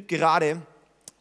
Clip 0.00 0.08
gerade, 0.08 0.62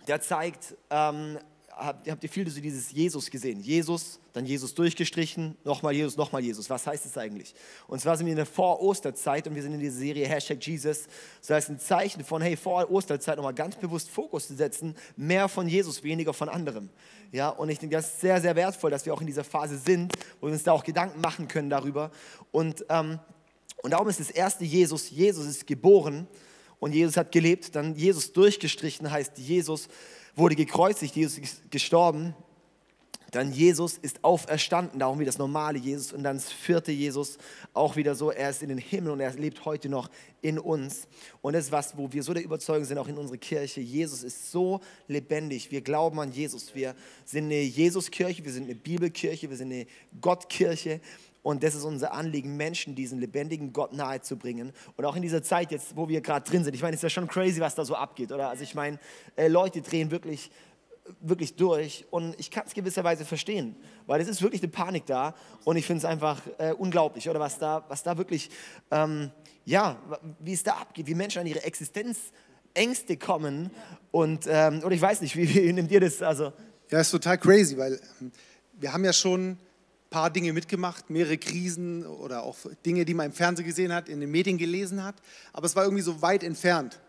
der 0.07 0.21
zeigt, 0.21 0.75
ähm, 0.89 1.37
habt, 1.69 2.09
habt 2.09 2.23
ihr 2.23 2.29
viel 2.29 2.49
so 2.49 2.61
dieses 2.61 2.91
Jesus 2.91 3.29
gesehen? 3.29 3.59
Jesus, 3.59 4.19
dann 4.31 4.45
Jesus 4.45 4.73
durchgestrichen, 4.73 5.57
nochmal 5.65 5.93
Jesus, 5.93 6.15
nochmal 6.15 6.41
Jesus. 6.41 6.69
Was 6.69 6.87
heißt 6.87 7.05
das 7.05 7.17
eigentlich? 7.17 7.53
Und 7.87 7.99
zwar 7.99 8.15
sind 8.15 8.25
wir 8.27 8.31
in 8.31 8.37
der 8.37 8.45
Vor-Osterzeit 8.45 9.47
und 9.47 9.55
wir 9.55 9.61
sind 9.61 9.73
in 9.73 9.79
dieser 9.81 9.97
Serie 9.97 10.27
Hashtag 10.27 10.65
Jesus. 10.65 11.07
Das 11.41 11.49
heißt, 11.49 11.69
ein 11.69 11.79
Zeichen 11.79 12.23
von, 12.23 12.41
hey, 12.41 12.55
vor 12.55 12.89
Osterzeit 12.89 13.35
nochmal 13.35 13.53
ganz 13.53 13.75
bewusst 13.75 14.09
Fokus 14.09 14.47
zu 14.47 14.55
setzen, 14.55 14.95
mehr 15.17 15.49
von 15.49 15.67
Jesus, 15.67 16.01
weniger 16.03 16.33
von 16.33 16.47
anderem. 16.47 16.89
Ja, 17.31 17.49
und 17.49 17.69
ich 17.69 17.79
denke, 17.79 17.97
das 17.97 18.05
ist 18.05 18.21
sehr, 18.21 18.39
sehr 18.39 18.55
wertvoll, 18.55 18.91
dass 18.91 19.05
wir 19.05 19.13
auch 19.13 19.21
in 19.21 19.27
dieser 19.27 19.43
Phase 19.43 19.77
sind, 19.77 20.13
wo 20.39 20.47
wir 20.47 20.53
uns 20.53 20.63
da 20.63 20.71
auch 20.71 20.83
Gedanken 20.83 21.19
machen 21.19 21.47
können 21.47 21.69
darüber. 21.69 22.11
Und, 22.51 22.85
ähm, 22.89 23.19
und 23.81 23.91
darum 23.91 24.07
ist 24.07 24.19
das 24.19 24.29
erste 24.29 24.63
Jesus, 24.63 25.09
Jesus 25.09 25.45
ist 25.45 25.67
geboren 25.67 26.27
und 26.79 26.93
Jesus 26.93 27.17
hat 27.17 27.31
gelebt. 27.31 27.75
Dann 27.75 27.95
Jesus 27.95 28.31
durchgestrichen 28.33 29.09
heißt, 29.11 29.37
Jesus 29.37 29.87
wurde 30.35 30.55
gekreuzigt, 30.55 31.15
Jesus 31.15 31.37
ist 31.37 31.71
gestorben. 31.71 32.33
Dann 33.31 33.51
Jesus 33.51 33.97
ist 33.97 34.23
auferstanden, 34.23 34.99
darum 34.99 35.19
wie 35.19 35.25
das 35.25 35.37
normale 35.37 35.77
Jesus. 35.77 36.13
Und 36.13 36.23
dann 36.23 36.37
das 36.37 36.51
vierte 36.51 36.91
Jesus 36.91 37.37
auch 37.73 37.95
wieder 37.95 38.15
so, 38.15 38.31
er 38.31 38.49
ist 38.49 38.63
in 38.63 38.69
den 38.69 38.79
Himmel 38.79 39.11
und 39.11 39.19
er 39.19 39.33
lebt 39.33 39.65
heute 39.65 39.87
noch 39.87 40.09
in 40.41 40.57
uns. 40.57 41.07
Und 41.41 41.53
das 41.53 41.65
ist 41.65 41.71
was, 41.71 41.95
wo 41.95 42.11
wir 42.11 42.23
so 42.23 42.33
der 42.33 42.43
Überzeugung 42.43 42.85
sind, 42.85 42.97
auch 42.97 43.07
in 43.07 43.17
unserer 43.17 43.37
Kirche. 43.37 43.81
Jesus 43.81 44.23
ist 44.23 44.51
so 44.51 44.81
lebendig. 45.07 45.69
Wir 45.69 45.81
glauben 45.81 46.19
an 46.19 46.31
Jesus. 46.31 46.73
Wir 46.73 46.95
sind 47.25 47.45
eine 47.45 47.61
Jesuskirche, 47.61 48.43
wir 48.43 48.51
sind 48.51 48.63
eine 48.63 48.75
Bibelkirche, 48.75 49.49
wir 49.49 49.57
sind 49.57 49.71
eine 49.71 49.85
Gottkirche. 50.21 50.99
Und 51.41 51.63
das 51.63 51.75
ist 51.75 51.83
unser 51.83 52.13
Anliegen, 52.13 52.57
Menschen 52.57 52.95
diesen 52.95 53.19
lebendigen 53.19 53.71
Gott 53.71 53.93
nahe 53.93 54.21
zu 54.21 54.37
bringen. 54.37 54.73
Und 54.97 55.05
auch 55.05 55.15
in 55.15 55.21
dieser 55.21 55.41
Zeit 55.41 55.71
jetzt, 55.71 55.95
wo 55.95 56.09
wir 56.09 56.21
gerade 56.21 56.49
drin 56.49 56.63
sind. 56.63 56.73
Ich 56.73 56.81
meine, 56.81 56.95
es 56.95 56.99
ist 56.99 57.03
ja 57.03 57.09
schon 57.09 57.27
crazy, 57.27 57.61
was 57.61 57.75
da 57.75 57.85
so 57.85 57.95
abgeht, 57.95 58.31
oder? 58.31 58.49
Also 58.49 58.63
ich 58.63 58.75
meine, 58.75 58.99
äh, 59.35 59.47
Leute 59.47 59.81
drehen 59.81 60.11
wirklich, 60.11 60.51
wirklich 61.21 61.55
durch. 61.55 62.05
Und 62.11 62.37
ich 62.39 62.51
kann 62.51 62.63
es 62.67 62.73
gewisserweise 62.73 63.23
verstehen, 63.23 63.75
weil 64.05 64.19
es 64.19 64.27
ist 64.27 64.41
wirklich 64.41 64.61
eine 64.61 64.71
Panik 64.71 65.05
da. 65.05 65.33
Und 65.63 65.77
ich 65.77 65.85
finde 65.85 65.99
es 65.99 66.05
einfach 66.05 66.41
äh, 66.57 66.73
unglaublich, 66.73 67.29
oder? 67.29 67.39
Was 67.39 67.57
da, 67.57 67.85
was 67.87 68.03
da 68.03 68.17
wirklich, 68.17 68.49
ähm, 68.91 69.31
ja, 69.65 69.97
wie 70.39 70.53
es 70.53 70.63
da 70.63 70.73
abgeht, 70.73 71.07
wie 71.07 71.15
Menschen 71.15 71.39
an 71.39 71.47
ihre 71.47 71.63
Existenzängste 71.63 73.15
kommen. 73.17 73.71
Und, 74.11 74.45
ähm, 74.49 74.81
oder 74.83 74.93
ich 74.93 75.01
weiß 75.01 75.21
nicht, 75.21 75.37
wie, 75.37 75.53
wie 75.53 75.71
nehmt 75.71 75.91
ihr 75.91 76.01
das? 76.01 76.21
Also, 76.21 76.51
ja, 76.91 76.99
ist 76.99 77.11
total 77.11 77.37
crazy, 77.37 77.77
weil 77.77 77.99
ähm, 78.19 78.31
wir 78.73 78.91
haben 78.91 79.05
ja 79.05 79.13
schon 79.13 79.57
paar 80.09 80.29
Dinge 80.29 80.53
mitgemacht, 80.53 81.09
mehrere 81.09 81.37
Krisen 81.37 82.05
oder 82.05 82.43
auch 82.43 82.57
Dinge, 82.85 83.05
die 83.05 83.13
man 83.13 83.27
im 83.27 83.33
Fernsehen 83.33 83.65
gesehen 83.65 83.93
hat, 83.93 84.09
in 84.09 84.19
den 84.19 84.31
Medien 84.31 84.57
gelesen 84.57 85.03
hat, 85.03 85.15
aber 85.53 85.65
es 85.65 85.75
war 85.75 85.83
irgendwie 85.83 86.03
so 86.03 86.21
weit 86.21 86.43
entfernt. 86.43 86.99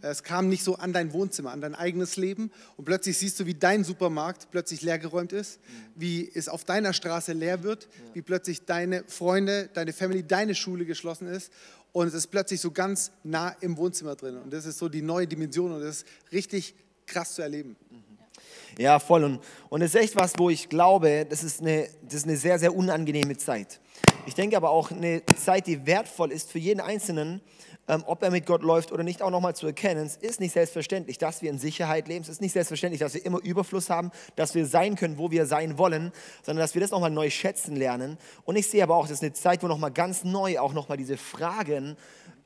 Es 0.00 0.22
kam 0.22 0.48
nicht 0.48 0.62
so 0.62 0.76
an 0.76 0.92
dein 0.92 1.12
Wohnzimmer, 1.12 1.50
an 1.50 1.60
dein 1.60 1.74
eigenes 1.74 2.16
Leben. 2.16 2.50
Und 2.76 2.84
plötzlich 2.84 3.18
siehst 3.18 3.40
du, 3.40 3.46
wie 3.46 3.54
dein 3.54 3.84
Supermarkt 3.84 4.48
plötzlich 4.50 4.82
leergeräumt 4.82 5.32
ist, 5.32 5.58
wie 5.96 6.30
es 6.32 6.48
auf 6.48 6.64
deiner 6.64 6.92
Straße 6.92 7.32
leer 7.32 7.62
wird, 7.62 7.88
wie 8.14 8.22
plötzlich 8.22 8.64
deine 8.64 9.04
Freunde, 9.06 9.68
deine 9.74 9.92
Family, 9.92 10.22
deine 10.22 10.54
Schule 10.54 10.84
geschlossen 10.84 11.26
ist. 11.26 11.52
Und 11.92 12.06
es 12.06 12.14
ist 12.14 12.28
plötzlich 12.28 12.60
so 12.60 12.70
ganz 12.70 13.10
nah 13.24 13.56
im 13.60 13.76
Wohnzimmer 13.76 14.14
drin. 14.14 14.36
Und 14.36 14.52
das 14.52 14.66
ist 14.66 14.78
so 14.78 14.88
die 14.88 15.02
neue 15.02 15.26
Dimension. 15.26 15.72
Und 15.72 15.80
das 15.80 16.02
ist 16.02 16.06
richtig 16.32 16.74
krass 17.06 17.34
zu 17.34 17.42
erleben. 17.42 17.76
Ja, 18.78 19.00
voll. 19.00 19.24
Und, 19.24 19.40
und 19.70 19.80
das 19.80 19.92
ist 19.92 20.00
echt 20.00 20.16
was, 20.16 20.34
wo 20.38 20.50
ich 20.50 20.68
glaube, 20.68 21.26
das 21.28 21.42
ist, 21.42 21.60
eine, 21.60 21.88
das 22.00 22.14
ist 22.14 22.26
eine 22.26 22.36
sehr, 22.36 22.60
sehr 22.60 22.76
unangenehme 22.76 23.36
Zeit. 23.36 23.80
Ich 24.24 24.36
denke 24.36 24.56
aber 24.56 24.70
auch 24.70 24.92
eine 24.92 25.20
Zeit, 25.36 25.66
die 25.66 25.84
wertvoll 25.84 26.30
ist 26.30 26.52
für 26.52 26.60
jeden 26.60 26.80
Einzelnen, 26.80 27.40
ähm, 27.88 28.04
ob 28.06 28.22
er 28.22 28.30
mit 28.30 28.46
Gott 28.46 28.62
läuft 28.62 28.92
oder 28.92 29.02
nicht, 29.02 29.20
auch 29.20 29.30
nochmal 29.30 29.56
zu 29.56 29.66
erkennen. 29.66 30.06
Es 30.06 30.16
ist 30.16 30.38
nicht 30.38 30.52
selbstverständlich, 30.52 31.18
dass 31.18 31.42
wir 31.42 31.50
in 31.50 31.58
Sicherheit 31.58 32.06
leben. 32.06 32.22
Es 32.22 32.28
ist 32.28 32.40
nicht 32.40 32.52
selbstverständlich, 32.52 33.00
dass 33.00 33.14
wir 33.14 33.26
immer 33.26 33.40
Überfluss 33.42 33.90
haben, 33.90 34.12
dass 34.36 34.54
wir 34.54 34.64
sein 34.64 34.94
können, 34.94 35.18
wo 35.18 35.32
wir 35.32 35.46
sein 35.46 35.76
wollen, 35.76 36.12
sondern 36.44 36.62
dass 36.62 36.74
wir 36.74 36.80
das 36.80 36.92
nochmal 36.92 37.10
neu 37.10 37.30
schätzen 37.30 37.74
lernen. 37.74 38.16
Und 38.44 38.54
ich 38.54 38.68
sehe 38.68 38.84
aber 38.84 38.94
auch, 38.94 39.08
das 39.08 39.12
ist 39.12 39.22
eine 39.22 39.32
Zeit, 39.32 39.60
wo 39.64 39.66
nochmal 39.66 39.90
ganz 39.90 40.22
neu 40.22 40.60
auch 40.60 40.72
nochmal 40.72 40.98
diese 40.98 41.16
Fragen 41.16 41.96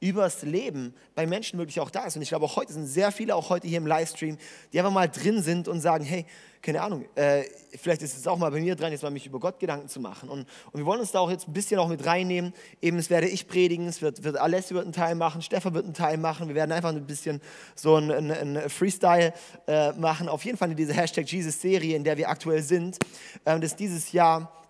übers 0.02 0.42
Leben 0.42 0.94
bei 1.14 1.26
Menschen 1.26 1.58
wirklich 1.58 1.78
auch 1.78 1.90
da 1.90 2.04
ist. 2.04 2.16
Und 2.16 2.22
ich 2.22 2.30
glaube, 2.30 2.44
auch 2.44 2.56
heute 2.56 2.72
sind 2.72 2.86
sehr 2.86 3.12
viele, 3.12 3.36
auch 3.36 3.50
heute 3.50 3.68
hier 3.68 3.78
im 3.78 3.86
Livestream, 3.86 4.36
die 4.72 4.80
einfach 4.80 4.92
mal 4.92 5.08
drin 5.08 5.42
sind 5.42 5.68
und 5.68 5.80
sagen, 5.80 6.04
hey, 6.04 6.26
keine 6.60 6.82
Ahnung, 6.82 7.04
äh, 7.14 7.44
vielleicht 7.76 8.02
ist 8.02 8.16
es 8.16 8.26
auch 8.26 8.36
mal 8.36 8.50
bei 8.50 8.60
mir 8.60 8.74
dran, 8.74 8.90
jetzt 8.90 9.02
mal 9.02 9.10
mich 9.10 9.26
über 9.26 9.38
Gott 9.38 9.60
Gedanken 9.60 9.88
zu 9.88 10.00
machen. 10.00 10.28
Und, 10.28 10.40
und 10.72 10.80
wir 10.80 10.86
wollen 10.86 11.00
uns 11.00 11.12
da 11.12 11.20
auch 11.20 11.30
jetzt 11.30 11.46
ein 11.46 11.52
bisschen 11.52 11.78
auch 11.78 11.88
mit 11.88 12.04
reinnehmen. 12.04 12.52
Eben, 12.80 12.98
es 12.98 13.10
werde 13.10 13.28
ich 13.28 13.46
predigen, 13.46 13.86
es 13.86 14.02
wird, 14.02 14.24
wird 14.24 14.36
Alessi 14.36 14.74
wird 14.74 14.84
einen 14.84 14.92
Teil 14.92 15.14
machen, 15.14 15.40
Stefan 15.40 15.72
wird 15.74 15.84
einen 15.84 15.94
Teil 15.94 16.18
machen. 16.18 16.48
Wir 16.48 16.56
werden 16.56 16.72
einfach 16.72 16.90
ein 16.90 17.06
bisschen 17.06 17.40
so 17.76 17.96
ein, 17.96 18.10
ein, 18.10 18.30
ein 18.30 18.70
Freestyle 18.70 19.32
äh, 19.68 19.92
machen. 19.92 20.28
Auf 20.28 20.44
jeden 20.44 20.58
Fall 20.58 20.70
in 20.70 20.76
dieser 20.76 20.94
Hashtag 20.94 21.30
Jesus-Serie, 21.30 21.96
in 21.96 22.02
der 22.02 22.16
wir 22.16 22.28
aktuell 22.28 22.62
sind, 22.62 22.98
äh, 23.44 23.58
das 23.60 23.76
dieses 23.76 24.10
Jahr 24.10 24.61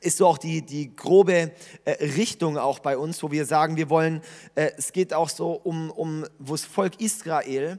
ist 0.00 0.18
so 0.18 0.26
auch 0.26 0.38
die, 0.38 0.62
die 0.62 0.94
grobe 0.94 1.52
äh, 1.84 1.90
Richtung 2.04 2.58
auch 2.58 2.80
bei 2.80 2.98
uns, 2.98 3.22
wo 3.22 3.30
wir 3.30 3.46
sagen, 3.46 3.76
wir 3.76 3.88
wollen, 3.88 4.20
äh, 4.54 4.70
es 4.76 4.92
geht 4.92 5.14
auch 5.14 5.28
so 5.28 5.52
um, 5.52 5.90
um 5.90 6.26
wo 6.38 6.54
das 6.54 6.64
Volk 6.64 7.00
Israel 7.00 7.78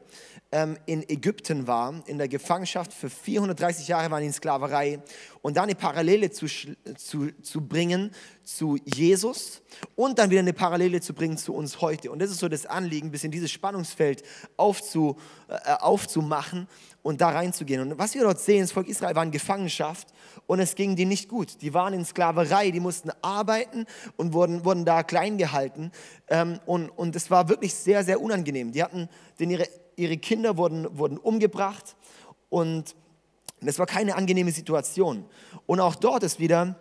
ähm, 0.52 0.78
in 0.86 1.08
Ägypten 1.10 1.68
war, 1.68 1.94
in 2.06 2.18
der 2.18 2.28
Gefangenschaft 2.28 2.94
für 2.94 3.10
430 3.10 3.88
Jahre 3.88 4.10
waren 4.10 4.22
die 4.22 4.28
in 4.28 4.34
Sklaverei 4.34 5.00
und 5.48 5.56
dann 5.56 5.64
eine 5.64 5.76
Parallele 5.76 6.30
zu, 6.30 6.46
zu, 6.98 7.32
zu 7.42 7.62
bringen 7.62 8.12
zu 8.44 8.78
Jesus 8.84 9.62
und 9.96 10.20
dann 10.20 10.30
wieder 10.30 10.42
eine 10.42 10.52
Parallele 10.52 11.00
zu 11.00 11.14
bringen 11.14 11.38
zu 11.38 11.54
uns 11.54 11.80
heute. 11.80 12.12
Und 12.12 12.20
das 12.20 12.32
ist 12.32 12.40
so 12.40 12.50
das 12.50 12.66
Anliegen, 12.66 13.08
ein 13.08 13.12
bisschen 13.12 13.32
dieses 13.32 13.50
Spannungsfeld 13.50 14.24
aufzu, 14.58 15.16
äh, 15.48 15.72
aufzumachen 15.80 16.68
und 17.02 17.22
da 17.22 17.30
reinzugehen. 17.30 17.80
Und 17.80 17.98
was 17.98 18.14
wir 18.14 18.24
dort 18.24 18.42
sehen, 18.42 18.60
das 18.60 18.74
Volk 18.74 18.90
Israel 18.90 19.16
war 19.16 19.24
in 19.24 19.32
Gefangenschaft 19.32 20.10
und 20.48 20.60
es 20.60 20.76
ging 20.76 20.98
denen 20.98 21.08
nicht 21.08 21.30
gut. 21.30 21.62
Die 21.62 21.74
waren 21.74 21.94
in 21.94 22.04
Sklaverei, 22.04 22.72
die 22.72 22.82
mussten 22.82 23.12
arbeiten 23.22 23.86
und 24.18 24.34
wurden, 24.34 24.66
wurden 24.66 24.84
da 24.84 25.02
klein 25.04 25.38
gehalten. 25.38 25.94
Ähm, 26.28 26.60
und, 26.66 26.90
und 26.90 27.16
das 27.16 27.32
war 27.32 27.48
wirklich 27.48 27.74
sehr, 27.74 28.04
sehr 28.04 28.20
unangenehm. 28.20 28.74
Die 28.74 28.84
hatten, 28.84 29.08
denn 29.40 29.50
ihre, 29.50 29.70
ihre 29.96 30.18
Kinder 30.18 30.58
wurden, 30.58 30.98
wurden 30.98 31.18
umgebracht 31.18 31.96
und 32.50 32.96
das 33.62 33.80
war 33.80 33.86
keine 33.86 34.16
angenehme 34.16 34.52
Situation. 34.52 35.26
Und 35.66 35.80
auch 35.80 35.96
dort 35.96 36.24
ist 36.24 36.40
wieder, 36.40 36.76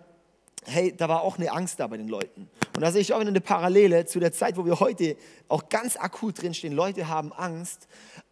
hey, 0.67 0.95
da 0.97 1.09
war 1.09 1.23
auch 1.23 1.39
eine 1.39 1.53
Angst 1.53 1.81
da 1.81 1.87
bei 1.87 1.97
den 1.97 2.09
Leuten. 2.09 2.49
Und 2.75 2.83
da 2.83 2.91
sehe 2.91 3.01
ich 3.01 3.15
auch 3.15 3.21
eine 3.21 3.41
Parallele 3.41 4.05
zu 4.05 4.21
der 4.21 4.33
Zeit, 4.33 4.57
wo 4.57 4.65
wir 4.65 4.81
heute 4.81 5.17
auch 5.49 5.69
ganz 5.69 5.97
akut 5.97 6.43
drinstehen. 6.43 6.75
Leute 6.75 7.09
haben 7.09 7.33
Angst. 7.33 7.89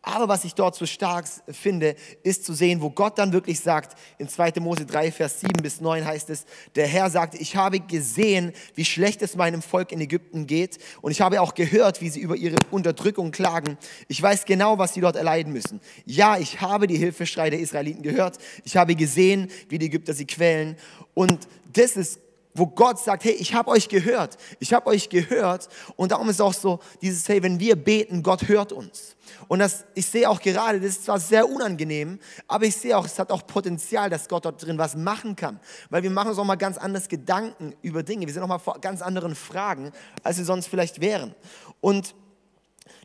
Aber 0.06 0.28
was 0.28 0.44
ich 0.44 0.54
dort 0.54 0.74
so 0.74 0.84
stark 0.84 1.24
finde, 1.48 1.96
ist 2.22 2.44
zu 2.44 2.52
sehen, 2.52 2.82
wo 2.82 2.90
Gott 2.90 3.18
dann 3.18 3.32
wirklich 3.32 3.60
sagt, 3.60 3.98
in 4.18 4.28
2. 4.28 4.52
Mose 4.60 4.84
3, 4.84 5.10
Vers 5.10 5.40
7 5.40 5.62
bis 5.62 5.80
9 5.80 6.04
heißt 6.04 6.28
es, 6.28 6.44
der 6.74 6.86
Herr 6.86 7.08
sagte, 7.08 7.38
ich 7.38 7.56
habe 7.56 7.80
gesehen, 7.80 8.52
wie 8.74 8.84
schlecht 8.84 9.22
es 9.22 9.34
meinem 9.34 9.62
Volk 9.62 9.92
in 9.92 10.00
Ägypten 10.02 10.46
geht. 10.46 10.78
Und 11.00 11.10
ich 11.10 11.22
habe 11.22 11.40
auch 11.40 11.54
gehört, 11.54 12.02
wie 12.02 12.10
sie 12.10 12.20
über 12.20 12.36
ihre 12.36 12.58
Unterdrückung 12.70 13.30
klagen. 13.30 13.78
Ich 14.08 14.20
weiß 14.20 14.44
genau, 14.44 14.76
was 14.76 14.92
sie 14.92 15.00
dort 15.00 15.16
erleiden 15.16 15.52
müssen. 15.54 15.80
Ja, 16.04 16.36
ich 16.36 16.60
habe 16.60 16.86
die 16.86 16.98
Hilfeschrei 16.98 17.48
der 17.48 17.60
Israeliten 17.60 18.02
gehört. 18.02 18.38
Ich 18.64 18.76
habe 18.76 18.94
gesehen, 18.94 19.50
wie 19.70 19.78
die 19.78 19.86
Ägypter 19.86 20.12
sie 20.12 20.26
quälen. 20.26 20.76
Und 21.14 21.48
das 21.72 21.96
ist 21.96 22.20
wo 22.54 22.68
Gott 22.68 23.00
sagt, 23.00 23.24
hey, 23.24 23.32
ich 23.32 23.52
habe 23.52 23.68
euch 23.70 23.88
gehört, 23.88 24.38
ich 24.60 24.72
habe 24.72 24.86
euch 24.86 25.08
gehört. 25.08 25.68
Und 25.96 26.12
darum 26.12 26.28
ist 26.28 26.40
auch 26.40 26.54
so 26.54 26.78
dieses, 27.02 27.28
hey, 27.28 27.42
wenn 27.42 27.58
wir 27.58 27.74
beten, 27.74 28.22
Gott 28.22 28.46
hört 28.46 28.70
uns. 28.70 29.16
Und 29.48 29.58
das, 29.58 29.84
ich 29.94 30.06
sehe 30.06 30.30
auch 30.30 30.40
gerade, 30.40 30.80
das 30.80 30.90
ist 30.90 31.04
zwar 31.04 31.18
sehr 31.18 31.48
unangenehm, 31.48 32.20
aber 32.46 32.66
ich 32.66 32.76
sehe 32.76 32.96
auch, 32.96 33.06
es 33.06 33.18
hat 33.18 33.32
auch 33.32 33.44
Potenzial, 33.44 34.08
dass 34.08 34.28
Gott 34.28 34.44
dort 34.44 34.64
drin 34.64 34.78
was 34.78 34.94
machen 34.94 35.34
kann. 35.34 35.58
Weil 35.90 36.04
wir 36.04 36.10
machen 36.10 36.28
uns 36.28 36.38
auch 36.38 36.44
mal 36.44 36.54
ganz 36.54 36.78
anders 36.78 37.08
Gedanken 37.08 37.74
über 37.82 38.04
Dinge. 38.04 38.26
Wir 38.26 38.32
sind 38.32 38.42
auch 38.44 38.48
mal 38.48 38.58
vor 38.58 38.80
ganz 38.80 39.02
anderen 39.02 39.34
Fragen, 39.34 39.90
als 40.22 40.38
wir 40.38 40.44
sonst 40.44 40.68
vielleicht 40.68 41.00
wären. 41.00 41.34
Und 41.80 42.14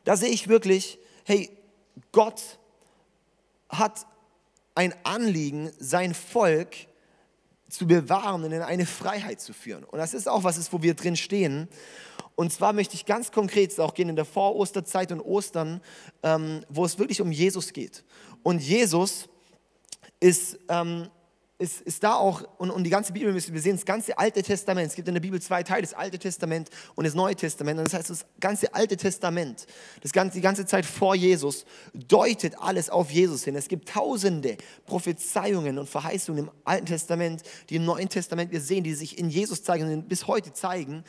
da 0.04 0.16
sehe 0.16 0.30
ich 0.30 0.48
wirklich, 0.48 1.00
hey, 1.26 1.50
Gott 2.12 2.60
hat 3.68 4.06
ein 4.76 4.94
Anliegen, 5.04 5.72
sein 5.80 6.14
Volk 6.14 6.76
zu 7.70 7.88
bewahren 7.88 8.44
und 8.44 8.52
in 8.52 8.62
eine 8.62 8.86
Freiheit 8.86 9.40
zu 9.42 9.54
führen. 9.54 9.84
Und 9.84 10.00
das 10.00 10.14
ist 10.14 10.28
auch 10.28 10.44
was 10.44 10.58
ist, 10.58 10.74
wo 10.74 10.82
wir 10.82 10.94
drin 10.96 11.16
stehen. 11.16 11.68
Und 12.36 12.54
zwar 12.54 12.74
möchte 12.74 12.96
ich 12.96 13.06
ganz 13.06 13.32
konkret 13.32 13.78
auch 13.80 13.94
gehen 13.94 14.10
in 14.10 14.16
der 14.16 14.26
Vorosterzeit 14.26 15.12
und 15.12 15.22
Ostern, 15.22 15.82
ähm, 16.24 16.62
wo 16.70 16.86
es 16.86 16.98
wirklich 16.98 17.22
um 17.22 17.32
Jesus 17.32 17.74
geht. 17.74 18.04
Und 18.44 18.62
Jesus 18.62 19.28
ist 20.20 20.58
ähm, 20.70 21.10
ist, 21.60 21.82
ist 21.82 22.04
da 22.04 22.16
auch, 22.16 22.44
und, 22.58 22.72
und 22.72 22.86
die 22.86 22.90
ganze 22.90 23.12
Bibel, 23.12 23.34
wir 23.34 23.62
sehen 23.62 23.76
das 23.76 23.86
ganze 23.86 24.18
Alte 24.18 24.42
Testament, 24.42 24.88
es 24.88 24.96
gibt 24.96 25.10
in 25.10 25.14
der 25.14 25.22
Bibel 25.22 25.42
zwei 25.42 25.62
Teile, 25.62 25.82
das 25.82 25.94
Alte 25.94 26.18
Testament 26.18 26.70
und 26.96 27.04
das 27.04 27.14
Neue 27.16 27.36
Testament. 27.36 27.78
Und 27.78 27.86
das 27.86 27.94
heißt, 27.94 28.10
das 28.10 28.26
ganze 28.40 28.74
Alte 28.74 28.96
Testament, 28.96 29.66
das 30.02 30.14
ganze, 30.14 30.38
die 30.38 30.42
ganze 30.42 30.66
Zeit 30.66 30.86
vor 30.86 31.16
Jesus, 31.16 31.66
deutet 31.94 32.58
alles 32.60 32.90
auf 32.90 33.12
Jesus 33.12 33.44
hin. 33.44 33.58
Es 33.58 33.68
gibt 33.68 33.90
tausende 33.90 34.56
Prophezeiungen 34.86 35.78
und 35.78 35.90
Verheißungen 35.90 36.46
im 36.46 36.52
Alten 36.64 36.86
Testament, 36.86 37.44
die 37.70 37.76
im 37.76 37.84
Neuen 37.84 38.08
Testament 38.08 38.54
wir 38.54 38.62
sehen, 38.62 38.86
die 38.86 38.94
sich 38.94 39.20
in 39.20 39.30
Jesus 39.30 39.62
zeigen 39.62 39.92
und 39.92 40.08
bis 40.08 40.28
heute 40.28 40.54
zeigen. 40.54 41.04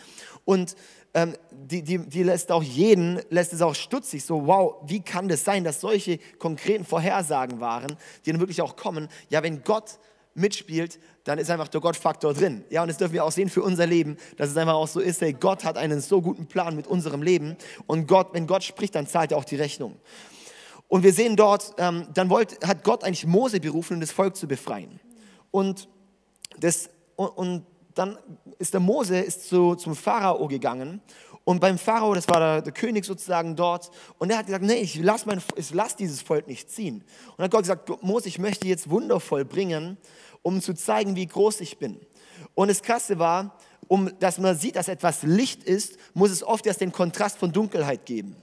Und 0.45 0.75
ähm, 1.15 1.37
die, 1.53 1.83
die, 1.83 1.99
die 1.99 2.25
lässt 2.25 2.51
auch 2.51 2.63
jeden, 2.63 3.21
lässt 3.31 3.53
es 3.53 3.63
auch 3.63 3.77
stutzig, 3.77 4.25
so 4.25 4.49
wow, 4.49 4.83
wie 4.87 5.01
kann 5.01 5.29
das 5.29 5.45
sein, 5.45 5.63
dass 5.63 5.81
solche 5.81 6.19
konkreten 6.41 6.85
Vorhersagen 6.85 7.61
waren, 7.61 7.97
die 8.27 8.33
dann 8.33 8.41
wirklich 8.41 8.63
auch 8.63 8.75
kommen. 8.75 9.09
Ja, 9.29 9.45
wenn 9.45 9.63
Gott 9.63 10.01
mitspielt, 10.35 10.99
dann 11.25 11.39
ist 11.39 11.51
einfach 11.51 11.69
der 11.69 11.81
Gottfaktor 11.81 12.35
drin. 12.35 12.65
Ja, 12.71 12.83
und 12.83 12.89
das 12.89 12.99
dürfen 12.99 13.15
wir 13.15 13.25
auch 13.25 13.33
sehen 13.33 13.49
für 13.49 13.63
unser 13.63 13.87
Leben, 13.87 14.17
dass 14.37 14.51
es 14.51 14.57
einfach 14.57 14.75
auch 14.75 14.89
so 14.89 15.01
ist, 15.01 15.21
hey, 15.21 15.33
Gott 15.33 15.65
hat 15.65 15.77
einen 15.77 16.01
so 16.01 16.23
guten 16.23 16.47
Plan 16.47 16.77
mit 16.77 16.87
unserem 16.87 17.23
Leben 17.23 17.57
und 17.87 18.07
Gott, 18.07 18.29
wenn 18.33 18.47
Gott 18.47 18.65
spricht, 18.65 18.95
dann 18.95 19.07
zahlt 19.07 19.33
er 19.33 19.39
auch 19.39 19.45
die 19.45 19.57
Rechnung. 19.57 19.97
Und 20.89 21.05
wir 21.05 21.13
sehen 21.13 21.37
dort, 21.37 21.75
ähm, 21.79 22.07
dann 22.15 22.31
wollt, 22.31 22.67
hat 22.67 22.83
Gott 22.83 23.05
eigentlich 23.05 23.27
Mose 23.27 23.61
berufen, 23.61 23.95
um 23.95 24.01
das 24.01 24.11
Volk 24.11 24.37
zu 24.37 24.49
befreien. 24.49 24.99
Und, 25.51 25.89
das, 26.59 26.91
und, 27.17 27.29
und 27.29 27.67
dann 27.95 28.19
ist 28.59 28.73
der 28.73 28.81
Mose 28.81 29.19
ist 29.19 29.49
zu, 29.49 29.75
zum 29.75 29.95
Pharao 29.95 30.49
gegangen 30.49 31.01
und 31.51 31.59
beim 31.59 31.79
Pharao, 31.79 32.15
das 32.15 32.29
war 32.29 32.39
der, 32.39 32.63
der, 32.63 32.73
König 32.73 33.05
sozusagen 33.05 33.57
dort, 33.57 33.91
und 34.19 34.31
er 34.31 34.39
hat 34.39 34.47
gesagt, 34.47 34.65
nee, 34.65 34.75
ich 34.75 34.95
lasse 34.95 35.27
lass 35.73 35.97
dieses 35.97 36.23
Volk 36.23 36.47
nicht 36.47 36.71
ziehen. 36.71 36.99
Und 36.99 37.35
dann 37.39 37.45
hat 37.47 37.51
Gott 37.51 37.63
gesagt, 37.63 37.91
Mose, 38.05 38.29
ich 38.29 38.39
möchte 38.39 38.69
jetzt 38.69 38.89
wundervoll 38.89 39.45
bringen, 39.45 39.97
um 40.43 40.63
zu 40.63 40.75
zeigen, 40.75 41.17
wie 41.17 41.27
groß 41.27 41.61
ich 41.63 41.77
bin. 41.77 41.99
Und 42.55 42.69
das 42.69 42.83
Krasse 42.83 43.19
war, 43.19 43.59
um 43.89 44.17
dass 44.21 44.39
man 44.39 44.57
sieht, 44.57 44.77
dass 44.77 44.87
etwas 44.87 45.25
Licht 45.25 45.65
ist, 45.65 45.97
muss 46.15 46.31
es 46.31 46.45
oft 46.45 46.65
erst 46.67 46.83
den 46.83 46.93
Kontrast 46.93 47.37
von 47.37 47.51
Dunkelheit 47.51 48.07
geben. 48.07 48.37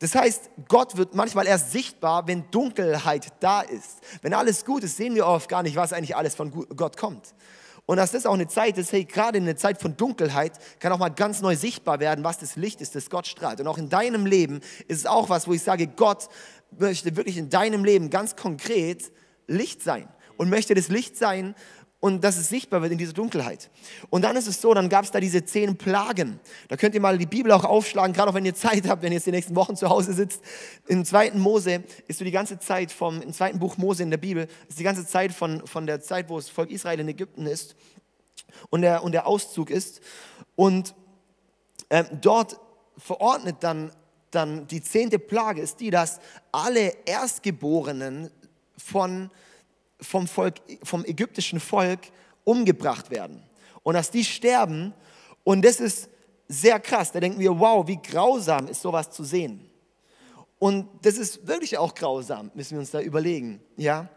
Das 0.00 0.16
heißt, 0.16 0.50
Gott 0.66 0.96
wird 0.96 1.14
manchmal 1.14 1.46
erst 1.46 1.70
sichtbar, 1.70 2.26
wenn 2.26 2.50
Dunkelheit 2.50 3.28
da 3.38 3.60
ist. 3.60 4.00
Wenn 4.22 4.34
alles 4.34 4.64
gut 4.64 4.82
ist, 4.82 4.96
sehen 4.96 5.14
wir 5.14 5.24
oft 5.24 5.48
gar 5.48 5.62
nicht, 5.62 5.76
was 5.76 5.92
eigentlich 5.92 6.16
alles 6.16 6.34
von 6.34 6.50
Gott 6.74 6.96
kommt. 6.96 7.32
Und 7.84 7.96
dass 7.96 8.12
das 8.12 8.26
auch 8.26 8.34
eine 8.34 8.46
Zeit 8.46 8.78
ist, 8.78 8.92
hey, 8.92 9.04
gerade 9.04 9.38
in 9.38 9.44
einer 9.44 9.56
Zeit 9.56 9.80
von 9.80 9.96
Dunkelheit 9.96 10.52
kann 10.78 10.92
auch 10.92 10.98
mal 10.98 11.08
ganz 11.08 11.40
neu 11.40 11.56
sichtbar 11.56 11.98
werden, 12.00 12.24
was 12.24 12.38
das 12.38 12.56
Licht 12.56 12.80
ist, 12.80 12.94
das 12.94 13.10
Gott 13.10 13.26
strahlt. 13.26 13.60
Und 13.60 13.66
auch 13.66 13.78
in 13.78 13.88
deinem 13.88 14.24
Leben 14.24 14.60
ist 14.86 14.98
es 14.98 15.06
auch 15.06 15.28
was, 15.28 15.48
wo 15.48 15.52
ich 15.52 15.62
sage, 15.62 15.88
Gott 15.88 16.28
möchte 16.78 17.16
wirklich 17.16 17.36
in 17.36 17.50
deinem 17.50 17.84
Leben 17.84 18.08
ganz 18.08 18.36
konkret 18.36 19.10
Licht 19.46 19.82
sein 19.82 20.08
und 20.36 20.48
möchte 20.48 20.74
das 20.74 20.88
Licht 20.88 21.16
sein 21.16 21.54
und 22.02 22.24
dass 22.24 22.36
es 22.36 22.48
sichtbar 22.48 22.82
wird 22.82 22.90
in 22.90 22.98
dieser 22.98 23.12
Dunkelheit. 23.12 23.70
Und 24.10 24.22
dann 24.22 24.34
ist 24.34 24.48
es 24.48 24.60
so, 24.60 24.74
dann 24.74 24.88
gab 24.88 25.04
es 25.04 25.12
da 25.12 25.20
diese 25.20 25.44
zehn 25.44 25.76
Plagen. 25.76 26.40
Da 26.66 26.76
könnt 26.76 26.96
ihr 26.96 27.00
mal 27.00 27.16
die 27.16 27.26
Bibel 27.26 27.52
auch 27.52 27.62
aufschlagen, 27.62 28.12
gerade 28.12 28.28
auch 28.28 28.34
wenn 28.34 28.44
ihr 28.44 28.56
Zeit 28.56 28.88
habt, 28.88 29.02
wenn 29.02 29.12
ihr 29.12 29.18
jetzt 29.18 29.28
die 29.28 29.30
nächsten 29.30 29.54
Wochen 29.54 29.76
zu 29.76 29.88
Hause 29.88 30.12
sitzt. 30.12 30.42
Im 30.88 31.04
zweiten 31.04 31.38
Mose 31.38 31.84
ist 32.08 32.18
so 32.18 32.24
die 32.24 32.32
ganze 32.32 32.58
Zeit 32.58 32.90
vom, 32.90 33.22
im 33.22 33.32
zweiten 33.32 33.60
Buch 33.60 33.76
Mose 33.76 34.02
in 34.02 34.10
der 34.10 34.16
Bibel, 34.16 34.48
ist 34.68 34.80
die 34.80 34.82
ganze 34.82 35.06
Zeit 35.06 35.32
von, 35.32 35.64
von 35.64 35.86
der 35.86 36.00
Zeit, 36.00 36.28
wo 36.28 36.38
das 36.38 36.48
Volk 36.48 36.72
Israel 36.72 36.98
in 36.98 37.06
Ägypten 37.06 37.46
ist 37.46 37.76
und 38.70 38.82
der, 38.82 39.04
und 39.04 39.12
der 39.12 39.28
Auszug 39.28 39.70
ist. 39.70 40.00
Und 40.56 40.96
äh, 41.88 42.02
dort 42.20 42.58
verordnet 42.98 43.58
dann, 43.60 43.92
dann 44.32 44.66
die 44.66 44.82
zehnte 44.82 45.20
Plage 45.20 45.60
ist 45.60 45.78
die, 45.78 45.90
dass 45.90 46.18
alle 46.50 46.94
Erstgeborenen 47.04 48.32
von 48.76 49.30
vom, 50.02 50.26
Volk, 50.26 50.56
vom 50.82 51.04
ägyptischen 51.04 51.60
Volk 51.60 52.00
umgebracht 52.44 53.10
werden. 53.10 53.42
Und 53.82 53.94
dass 53.94 54.10
die 54.10 54.24
sterben. 54.24 54.92
Und 55.44 55.64
das 55.64 55.80
ist 55.80 56.08
sehr 56.48 56.78
krass. 56.80 57.12
Da 57.12 57.20
denken 57.20 57.40
wir, 57.40 57.58
wow, 57.58 57.86
wie 57.86 58.00
grausam 58.00 58.68
ist 58.68 58.82
sowas 58.82 59.10
zu 59.10 59.24
sehen. 59.24 59.68
Und 60.58 60.86
das 61.02 61.16
ist 61.16 61.46
wirklich 61.48 61.76
auch 61.76 61.92
grausam, 61.92 62.52
müssen 62.54 62.72
wir 62.72 62.78
uns 62.78 62.92
da 62.92 63.00
überlegen. 63.00 63.60
Ja? 63.76 64.08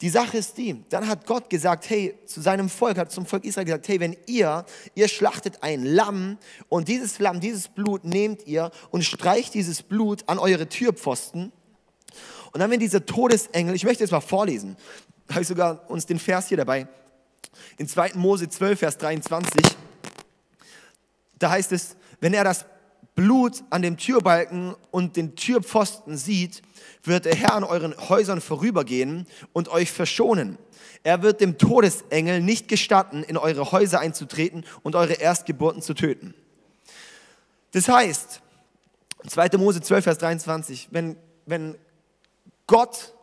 Die 0.00 0.08
Sache 0.08 0.36
ist 0.38 0.58
die, 0.58 0.84
dann 0.88 1.06
hat 1.06 1.26
Gott 1.26 1.48
gesagt, 1.48 1.88
hey, 1.88 2.18
zu 2.26 2.40
seinem 2.40 2.68
Volk, 2.68 2.98
hat 2.98 3.12
zum 3.12 3.24
Volk 3.24 3.44
Israel 3.44 3.66
gesagt, 3.66 3.88
hey, 3.88 4.00
wenn 4.00 4.16
ihr, 4.26 4.66
ihr 4.94 5.08
schlachtet 5.08 5.62
ein 5.62 5.84
Lamm 5.84 6.38
und 6.68 6.88
dieses 6.88 7.18
Lamm, 7.20 7.38
dieses 7.38 7.68
Blut 7.68 8.04
nehmt 8.04 8.46
ihr 8.46 8.72
und 8.90 9.04
streicht 9.04 9.54
dieses 9.54 9.82
Blut 9.82 10.28
an 10.28 10.38
eure 10.38 10.68
Türpfosten. 10.68 11.52
Und 12.52 12.60
dann, 12.60 12.70
wenn 12.70 12.80
dieser 12.80 13.06
Todesengel, 13.06 13.74
ich 13.74 13.84
möchte 13.84 14.02
jetzt 14.02 14.10
mal 14.10 14.20
vorlesen, 14.20 14.76
habe 15.30 15.42
ich 15.42 15.48
sogar 15.48 15.88
uns 15.90 16.06
den 16.06 16.18
Vers 16.18 16.48
hier 16.48 16.56
dabei. 16.56 16.86
In 17.78 17.88
2. 17.88 18.12
Mose 18.14 18.48
12, 18.48 18.78
Vers 18.78 18.98
23, 18.98 19.62
da 21.38 21.50
heißt 21.50 21.72
es, 21.72 21.96
wenn 22.20 22.34
er 22.34 22.44
das 22.44 22.64
Blut 23.14 23.64
an 23.70 23.82
dem 23.82 23.96
Türbalken 23.96 24.74
und 24.90 25.16
den 25.16 25.36
Türpfosten 25.36 26.16
sieht, 26.16 26.62
wird 27.02 27.24
der 27.24 27.34
Herr 27.34 27.54
an 27.54 27.64
euren 27.64 27.96
Häusern 28.08 28.40
vorübergehen 28.40 29.26
und 29.52 29.68
euch 29.68 29.90
verschonen. 29.90 30.58
Er 31.02 31.22
wird 31.22 31.40
dem 31.40 31.56
Todesengel 31.56 32.40
nicht 32.40 32.68
gestatten, 32.68 33.22
in 33.22 33.36
eure 33.36 33.72
Häuser 33.72 34.00
einzutreten 34.00 34.64
und 34.82 34.96
eure 34.96 35.14
Erstgeburten 35.14 35.80
zu 35.80 35.94
töten. 35.94 36.34
Das 37.72 37.88
heißt, 37.88 38.42
2. 39.26 39.48
Mose 39.56 39.80
12, 39.80 40.04
Vers 40.04 40.18
23, 40.18 40.88
wenn, 40.90 41.16
wenn 41.46 41.76
Gott 42.66 43.14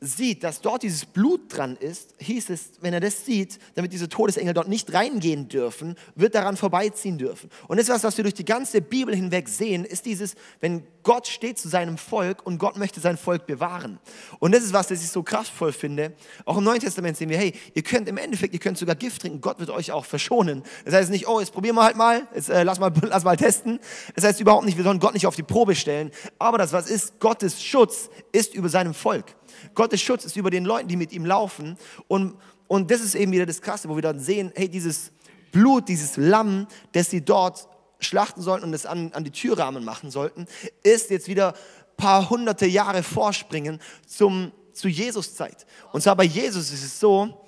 sieht, 0.00 0.44
dass 0.44 0.60
dort 0.60 0.82
dieses 0.82 1.04
Blut 1.04 1.56
dran 1.56 1.76
ist, 1.76 2.14
hieß 2.18 2.50
es, 2.50 2.70
wenn 2.80 2.94
er 2.94 3.00
das 3.00 3.24
sieht, 3.24 3.58
damit 3.74 3.92
diese 3.92 4.08
Todesengel 4.08 4.54
dort 4.54 4.68
nicht 4.68 4.92
reingehen 4.94 5.48
dürfen, 5.48 5.96
wird 6.14 6.34
daran 6.34 6.56
vorbeiziehen 6.56 7.18
dürfen. 7.18 7.50
Und 7.66 7.78
das 7.78 7.88
was 7.88 8.16
wir 8.16 8.22
durch 8.22 8.34
die 8.34 8.44
ganze 8.44 8.80
Bibel 8.80 9.14
hinweg 9.14 9.48
sehen, 9.48 9.84
ist 9.84 10.06
dieses, 10.06 10.34
wenn 10.60 10.84
Gott 11.02 11.26
steht 11.26 11.58
zu 11.58 11.68
seinem 11.68 11.98
Volk 11.98 12.46
und 12.46 12.58
Gott 12.58 12.76
möchte 12.76 13.00
sein 13.00 13.16
Volk 13.16 13.46
bewahren. 13.46 13.98
Und 14.38 14.54
das 14.54 14.62
ist 14.62 14.72
was, 14.72 14.88
das 14.88 15.02
ich 15.02 15.08
so 15.08 15.22
kraftvoll 15.22 15.72
finde. 15.72 16.12
Auch 16.44 16.58
im 16.58 16.64
Neuen 16.64 16.80
Testament 16.80 17.16
sehen 17.16 17.30
wir, 17.30 17.38
hey, 17.38 17.54
ihr 17.74 17.82
könnt 17.82 18.08
im 18.08 18.18
Endeffekt, 18.18 18.52
ihr 18.52 18.60
könnt 18.60 18.78
sogar 18.78 18.94
Gift 18.94 19.22
trinken, 19.22 19.40
Gott 19.40 19.58
wird 19.58 19.70
euch 19.70 19.90
auch 19.90 20.04
verschonen. 20.04 20.62
Das 20.84 20.94
heißt 20.94 21.10
nicht, 21.10 21.26
oh, 21.26 21.40
jetzt 21.40 21.52
probieren 21.52 21.76
wir 21.76 21.82
halt 21.82 21.96
mal, 21.96 22.28
jetzt 22.34 22.50
äh, 22.50 22.62
lass 22.62 22.78
mal, 22.78 22.92
lass 23.02 23.24
mal 23.24 23.36
testen. 23.36 23.80
Das 24.14 24.24
heißt 24.24 24.40
überhaupt 24.40 24.66
nicht, 24.66 24.76
wir 24.76 24.84
sollen 24.84 25.00
Gott 25.00 25.14
nicht 25.14 25.26
auf 25.26 25.34
die 25.34 25.42
Probe 25.42 25.74
stellen. 25.74 26.10
Aber 26.38 26.58
das, 26.58 26.72
was 26.72 26.88
ist, 26.88 27.18
Gottes 27.20 27.62
Schutz 27.62 28.10
ist 28.30 28.54
über 28.54 28.68
seinem 28.68 28.94
Volk. 28.94 29.37
Gottes 29.78 30.02
Schutz 30.02 30.24
ist 30.24 30.36
über 30.36 30.50
den 30.50 30.64
Leuten, 30.64 30.88
die 30.88 30.96
mit 30.96 31.12
ihm 31.12 31.24
laufen. 31.24 31.78
Und, 32.08 32.34
und 32.66 32.90
das 32.90 33.00
ist 33.00 33.14
eben 33.14 33.30
wieder 33.30 33.46
das 33.46 33.62
Krasse, 33.62 33.88
wo 33.88 33.94
wir 33.94 34.02
dann 34.02 34.18
sehen, 34.18 34.50
hey, 34.56 34.68
dieses 34.68 35.12
Blut, 35.52 35.88
dieses 35.88 36.16
Lamm, 36.16 36.66
das 36.90 37.10
sie 37.10 37.24
dort 37.24 37.68
schlachten 38.00 38.42
sollten 38.42 38.64
und 38.64 38.74
es 38.74 38.86
an, 38.86 39.12
an 39.12 39.22
die 39.22 39.30
Türrahmen 39.30 39.84
machen 39.84 40.10
sollten, 40.10 40.46
ist 40.82 41.10
jetzt 41.10 41.28
wieder 41.28 41.52
ein 41.52 41.96
paar 41.96 42.28
hunderte 42.28 42.66
Jahre 42.66 43.04
vorspringen 43.04 43.80
zum, 44.04 44.50
zu 44.72 44.88
Jesus 44.88 45.36
Zeit. 45.36 45.64
Und 45.92 46.02
zwar 46.02 46.16
bei 46.16 46.24
Jesus 46.24 46.72
ist 46.72 46.82
es 46.82 46.98
so, 46.98 47.46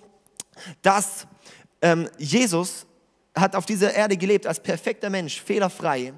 dass 0.83 1.27
ähm, 1.83 2.09
Jesus 2.17 2.87
hat 3.35 3.57
auf 3.57 3.67
dieser 3.67 3.93
Erde 3.93 4.17
gelebt 4.17 4.47
als 4.47 4.61
perfekter 4.63 5.11
Mensch, 5.11 5.41
fehlerfrei. 5.43 6.13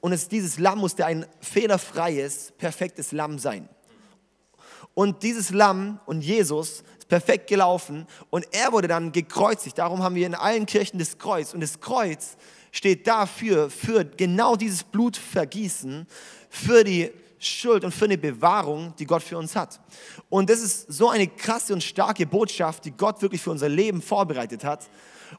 Und 0.00 0.12
es, 0.12 0.26
dieses 0.26 0.58
Lamm 0.58 0.78
musste 0.78 1.04
ein 1.04 1.26
fehlerfreies, 1.40 2.54
perfektes 2.56 3.12
Lamm 3.12 3.38
sein. 3.38 3.68
Und 4.94 5.22
dieses 5.22 5.50
Lamm 5.50 6.00
und 6.06 6.20
Jesus 6.22 6.82
ist 6.98 7.08
perfekt 7.08 7.48
gelaufen 7.48 8.06
und 8.30 8.46
er 8.52 8.72
wurde 8.72 8.88
dann 8.88 9.12
gekreuzigt. 9.12 9.78
Darum 9.78 10.02
haben 10.02 10.14
wir 10.14 10.26
in 10.26 10.34
allen 10.34 10.66
Kirchen 10.66 10.98
das 10.98 11.18
Kreuz. 11.18 11.54
Und 11.54 11.60
das 11.60 11.80
Kreuz 11.80 12.36
steht 12.72 13.06
dafür, 13.06 13.70
für 13.70 14.04
genau 14.04 14.56
dieses 14.56 14.82
Blutvergießen, 14.84 16.06
für 16.50 16.84
die 16.84 17.10
Schuld 17.38 17.84
und 17.84 17.92
für 17.92 18.04
eine 18.04 18.18
Bewahrung, 18.18 18.94
die 18.98 19.04
Gott 19.04 19.22
für 19.22 19.36
uns 19.36 19.56
hat. 19.56 19.80
Und 20.28 20.48
das 20.48 20.60
ist 20.60 20.92
so 20.92 21.08
eine 21.08 21.26
krasse 21.26 21.72
und 21.72 21.82
starke 21.82 22.26
Botschaft, 22.26 22.84
die 22.84 22.92
Gott 22.92 23.20
wirklich 23.20 23.42
für 23.42 23.50
unser 23.50 23.68
Leben 23.68 24.00
vorbereitet 24.00 24.64
hat, 24.64 24.88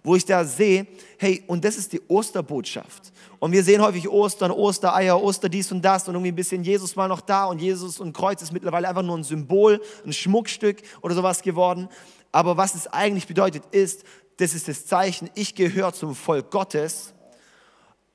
wo 0.03 0.15
ich 0.15 0.25
da 0.25 0.43
sehe, 0.43 0.85
hey, 1.17 1.43
und 1.47 1.63
das 1.63 1.77
ist 1.77 1.93
die 1.93 2.01
Osterbotschaft. 2.07 3.13
Und 3.39 3.51
wir 3.51 3.63
sehen 3.63 3.81
häufig 3.81 4.07
Ostern, 4.09 4.51
Ostereier, 4.51 5.21
Oster 5.21 5.49
dies 5.49 5.71
und 5.71 5.81
das 5.81 6.07
und 6.07 6.15
irgendwie 6.15 6.31
ein 6.31 6.35
bisschen 6.35 6.63
Jesus 6.63 6.95
mal 6.95 7.07
noch 7.07 7.21
da 7.21 7.45
und 7.45 7.59
Jesus 7.59 7.99
und 7.99 8.13
Kreuz 8.13 8.41
ist 8.41 8.51
mittlerweile 8.51 8.87
einfach 8.87 9.01
nur 9.01 9.17
ein 9.17 9.23
Symbol, 9.23 9.81
ein 10.05 10.13
Schmuckstück 10.13 10.81
oder 11.01 11.15
sowas 11.15 11.41
geworden. 11.41 11.87
Aber 12.31 12.57
was 12.57 12.75
es 12.75 12.87
eigentlich 12.87 13.27
bedeutet 13.27 13.63
ist, 13.71 14.03
das 14.37 14.53
ist 14.53 14.67
das 14.67 14.85
Zeichen, 14.85 15.29
ich 15.35 15.55
gehöre 15.55 15.93
zum 15.93 16.15
Volk 16.15 16.49
Gottes, 16.51 17.12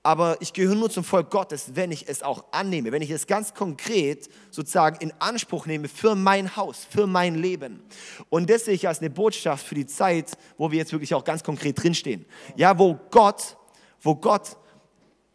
aber 0.02 0.37
ich 0.40 0.52
gehöre 0.52 0.75
nur 0.75 0.90
zum 0.90 1.05
Volk 1.05 1.31
Gottes, 1.31 1.73
wenn 1.75 1.90
ich 1.90 2.09
es 2.09 2.23
auch 2.23 2.45
annehme, 2.52 2.93
wenn 2.93 3.02
ich 3.02 3.11
es 3.11 3.26
ganz 3.26 3.52
konkret 3.52 4.28
sozusagen 4.50 4.97
in 5.00 5.12
Anspruch 5.19 5.67
nehme 5.67 5.88
für 5.88 6.14
mein 6.14 6.57
Haus, 6.57 6.87
für 6.88 7.07
mein 7.07 7.35
Leben. 7.35 7.83
Und 8.28 8.49
das 8.49 8.64
sehe 8.64 8.75
ich 8.75 8.87
als 8.87 9.00
eine 9.00 9.11
Botschaft 9.11 9.67
für 9.67 9.75
die 9.75 9.87
Zeit, 9.87 10.38
wo 10.57 10.71
wir 10.71 10.78
jetzt 10.78 10.93
wirklich 10.93 11.14
auch 11.14 11.25
ganz 11.25 11.43
konkret 11.43 11.83
drinstehen. 11.83 12.25
Ja, 12.57 12.78
wo 12.78 12.99
Gott, 13.11 13.57
wo 14.00 14.14
Gott 14.14 14.57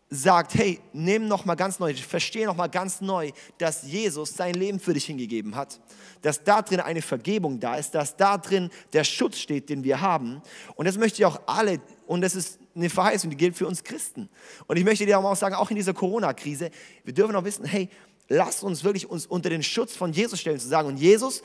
sagt, 0.10 0.54
hey, 0.56 0.80
nimm 0.94 1.28
noch 1.28 1.44
mal 1.46 1.56
ganz 1.56 1.80
neu, 1.80 1.94
verstehe 1.96 2.46
noch 2.46 2.56
mal 2.56 2.68
ganz 2.68 3.02
neu, 3.02 3.32
dass 3.58 3.84
Jesus 3.84 4.36
sein 4.36 4.54
Leben 4.54 4.80
für 4.80 4.94
dich 4.94 5.06
hingegeben 5.06 5.56
hat, 5.56 5.80
dass 6.22 6.44
da 6.44 6.62
drin 6.62 6.80
eine 6.80 7.02
Vergebung 7.02 7.60
da 7.60 7.76
ist, 7.76 7.92
dass 7.96 8.16
da 8.16 8.38
drin 8.38 8.70
der 8.94 9.04
Schutz 9.04 9.40
steht, 9.40 9.70
den 9.70 9.84
wir 9.84 10.02
haben. 10.02 10.42
Und 10.76 10.88
das 10.88 10.98
möchte 10.98 11.22
ich 11.22 11.26
auch 11.26 11.42
alle, 11.48 11.82
und 12.06 12.22
das 12.22 12.36
ist 12.36 12.60
eine 12.76 12.90
Verheißung, 12.90 13.30
die 13.30 13.38
gilt 13.38 13.56
für 13.56 13.68
uns 13.68 13.84
Christen. 13.84 14.30
Und 14.68 14.78
ich 14.78 14.84
möchte 14.84 15.06
dir 15.06 15.20
auch 15.20 15.36
sagen, 15.36 15.56
auch 15.56 15.70
in 15.70 15.76
dieser 15.76 15.94
Corona-Krise, 15.94 16.72
wir 17.04 17.14
dürfen 17.14 17.36
auch 17.36 17.44
wissen, 17.44 17.66
hey, 17.66 17.90
lass 18.30 18.64
uns 18.64 18.84
wirklich 18.84 19.10
uns 19.10 19.26
unter 19.26 19.50
den 19.50 19.64
Schutz 19.64 19.96
von 19.96 20.12
Jesus 20.12 20.40
stellen, 20.40 20.60
zu 20.60 20.68
sagen, 20.68 20.88
und 20.88 20.98
Jesus, 20.98 21.44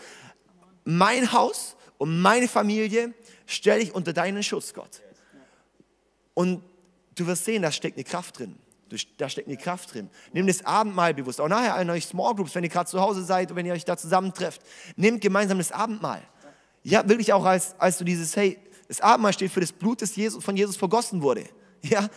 mein 0.85 1.33
Haus 1.33 1.77
und 1.99 2.21
meine 2.21 2.49
Familie 2.49 3.13
stelle 3.47 3.81
ich 3.81 3.95
unter 3.95 4.13
deinen 4.13 4.43
Schutz, 4.43 4.73
Gott. 4.73 5.03
Und 6.35 6.63
du 7.15 7.27
wirst 7.27 7.45
sehen, 7.45 7.63
da 7.63 7.73
steckt 7.73 7.97
eine 7.97 8.05
Kraft 8.05 8.39
drin. 8.39 8.57
Da 9.19 9.29
steckt 9.29 9.49
eine 9.49 9.59
Kraft 9.59 9.93
drin. 9.93 10.09
Nimm 10.33 10.47
das 10.47 10.65
Abendmahl 10.65 11.13
bewusst. 11.13 11.41
Auch 11.41 11.49
nachher 11.49 11.75
an 11.75 11.91
euch 11.91 12.07
Small 12.07 12.35
Groups, 12.35 12.55
wenn 12.55 12.65
ihr 12.65 12.71
gerade 12.71 12.89
zu 12.89 13.01
Hause 13.01 13.23
seid 13.23 13.51
und 13.51 13.57
wenn 13.57 13.67
ihr 13.67 13.75
euch 13.75 13.85
da 13.85 13.99
zusammentrefft. 13.99 14.63
Nehmt 14.97 15.21
gemeinsam 15.21 15.59
das 15.59 15.73
Abendmahl. 15.73 16.23
Ja, 16.85 17.07
wirklich 17.07 17.33
auch 17.35 17.45
als, 17.45 17.79
als 17.79 17.99
du 17.99 18.05
dieses, 18.05 18.35
hey, 18.35 18.59
das 18.89 19.01
Abendmahl 19.01 19.33
steht 19.33 19.53
für 19.53 19.61
das 19.61 19.73
Blut, 19.73 20.03
das 20.03 20.17
Jesus, 20.17 20.43
von 20.43 20.57
Jesus 20.57 20.77
vergossen 20.77 21.23
wurde. 21.23 21.45
Ja, 21.81 22.11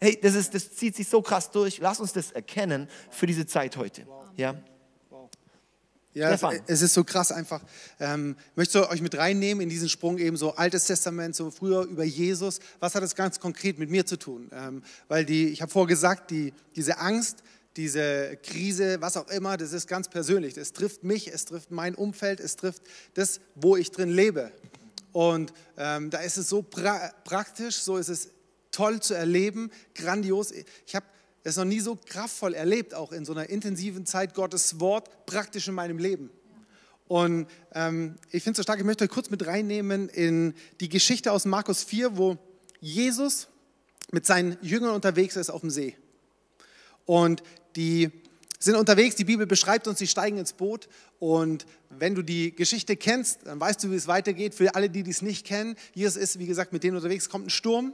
hey, 0.00 0.18
das, 0.20 0.34
ist, 0.34 0.52
das 0.52 0.70
zieht 0.74 0.94
sich 0.94 1.08
so 1.08 1.22
krass 1.22 1.50
durch. 1.50 1.78
Lass 1.78 1.98
uns 1.98 2.12
das 2.12 2.30
erkennen 2.30 2.88
für 3.10 3.26
diese 3.26 3.46
Zeit 3.46 3.78
heute. 3.78 4.06
Ja. 4.36 4.54
Ja, 6.12 6.30
es, 6.30 6.42
es, 6.66 6.82
ist 6.82 6.94
so 6.94 7.04
krass 7.04 7.30
einfach. 7.32 7.62
Ähm, 8.00 8.36
möchtest 8.56 8.74
du 8.74 8.90
euch 8.90 9.00
mit 9.00 9.16
reinnehmen 9.16 9.62
in 9.62 9.68
diesen 9.68 9.88
Sprung 9.88 10.18
eben 10.18 10.36
so 10.36 10.56
Altes 10.56 10.86
Testament, 10.86 11.36
so 11.36 11.50
früher 11.50 11.82
über 11.82 12.02
Jesus? 12.02 12.58
Was 12.80 12.94
hat 12.94 13.02
das 13.02 13.14
ganz 13.14 13.38
konkret 13.40 13.78
mit 13.78 13.88
mir 13.88 14.04
zu 14.04 14.18
tun? 14.18 14.50
Ähm, 14.52 14.82
weil 15.06 15.24
die, 15.24 15.48
ich 15.48 15.62
habe 15.62 15.70
vorher 15.70 15.88
gesagt, 15.88 16.30
die, 16.30 16.52
diese 16.74 16.98
Angst, 16.98 17.42
diese 17.76 18.36
Krise, 18.42 19.00
was 19.00 19.16
auch 19.16 19.28
immer, 19.28 19.56
das 19.56 19.72
ist 19.72 19.86
ganz 19.86 20.08
persönlich. 20.08 20.56
Es 20.56 20.72
trifft 20.72 21.04
mich, 21.04 21.32
es 21.32 21.44
trifft 21.44 21.70
mein 21.70 21.94
Umfeld, 21.94 22.40
es 22.40 22.56
trifft 22.56 22.82
das, 23.14 23.40
wo 23.54 23.76
ich 23.76 23.92
drin 23.92 24.10
lebe. 24.10 24.50
Und 25.12 25.52
ähm, 25.76 26.10
da 26.10 26.18
ist 26.18 26.36
es 26.36 26.48
so 26.48 26.62
pra 26.62 27.12
praktisch, 27.24 27.76
so 27.76 27.96
ist 27.96 28.08
es 28.08 28.30
toll 28.70 29.00
zu 29.00 29.14
erleben, 29.14 29.70
grandios. 29.94 30.52
Ich 30.86 30.94
habe 30.94 31.06
es 31.44 31.56
noch 31.56 31.64
nie 31.64 31.80
so 31.80 31.96
kraftvoll 31.96 32.54
erlebt, 32.54 32.94
auch 32.94 33.12
in 33.12 33.24
so 33.24 33.32
einer 33.32 33.48
intensiven 33.48 34.06
Zeit 34.06 34.34
Gottes 34.34 34.80
Wort 34.80 35.26
praktisch 35.26 35.68
in 35.68 35.74
meinem 35.74 35.98
Leben. 35.98 36.30
Und 37.08 37.48
ähm, 37.72 38.16
ich 38.30 38.42
finde 38.42 38.52
es 38.52 38.56
so 38.58 38.62
stark, 38.62 38.78
ich 38.78 38.84
möchte 38.84 39.04
euch 39.04 39.10
kurz 39.10 39.30
mit 39.30 39.46
reinnehmen 39.46 40.08
in 40.10 40.54
die 40.80 40.90
Geschichte 40.90 41.32
aus 41.32 41.46
Markus 41.46 41.82
4, 41.82 42.18
wo 42.18 42.36
Jesus 42.80 43.48
mit 44.12 44.26
seinen 44.26 44.58
Jüngern 44.62 44.94
unterwegs 44.94 45.36
ist 45.36 45.50
auf 45.50 45.62
dem 45.62 45.70
See. 45.70 45.96
Und 47.06 47.42
die 47.76 48.10
sind 48.58 48.74
unterwegs, 48.74 49.14
die 49.14 49.24
Bibel 49.24 49.46
beschreibt 49.46 49.86
uns, 49.86 49.98
sie 49.98 50.06
steigen 50.06 50.38
ins 50.38 50.52
Boot 50.52 50.88
und 51.18 51.66
wenn 51.90 52.14
du 52.14 52.22
die 52.22 52.54
Geschichte 52.54 52.96
kennst, 52.96 53.46
dann 53.46 53.60
weißt 53.60 53.82
du, 53.84 53.90
wie 53.90 53.94
es 53.94 54.08
weitergeht. 54.08 54.54
Für 54.54 54.74
alle, 54.74 54.90
die 54.90 55.02
dies 55.02 55.22
nicht 55.22 55.46
kennen, 55.46 55.76
Jesus 55.94 56.16
ist, 56.16 56.38
wie 56.38 56.46
gesagt, 56.46 56.72
mit 56.72 56.82
denen 56.82 56.96
unterwegs, 56.96 57.28
kommt 57.28 57.46
ein 57.46 57.50
Sturm 57.50 57.92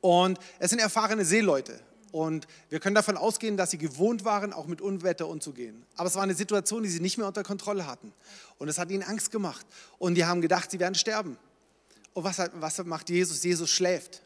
und 0.00 0.38
es 0.58 0.70
sind 0.70 0.78
erfahrene 0.78 1.24
Seeleute. 1.24 1.80
Und 2.12 2.46
wir 2.70 2.80
können 2.80 2.94
davon 2.94 3.18
ausgehen, 3.18 3.58
dass 3.58 3.72
sie 3.72 3.78
gewohnt 3.78 4.24
waren, 4.24 4.54
auch 4.54 4.66
mit 4.66 4.80
Unwetter 4.80 5.28
umzugehen. 5.28 5.84
Aber 5.96 6.08
es 6.08 6.14
war 6.14 6.22
eine 6.22 6.34
Situation, 6.34 6.82
die 6.82 6.88
sie 6.88 7.00
nicht 7.00 7.18
mehr 7.18 7.26
unter 7.26 7.42
Kontrolle 7.42 7.86
hatten. 7.86 8.12
Und 8.56 8.68
es 8.68 8.78
hat 8.78 8.90
ihnen 8.90 9.02
Angst 9.02 9.30
gemacht. 9.30 9.66
Und 9.98 10.14
die 10.14 10.24
haben 10.24 10.40
gedacht, 10.40 10.70
sie 10.70 10.80
werden 10.80 10.94
sterben. 10.94 11.36
Und 12.14 12.24
was, 12.24 12.38
was 12.54 12.82
macht 12.84 13.10
Jesus? 13.10 13.42
Jesus 13.42 13.70
schläft. 13.70 14.22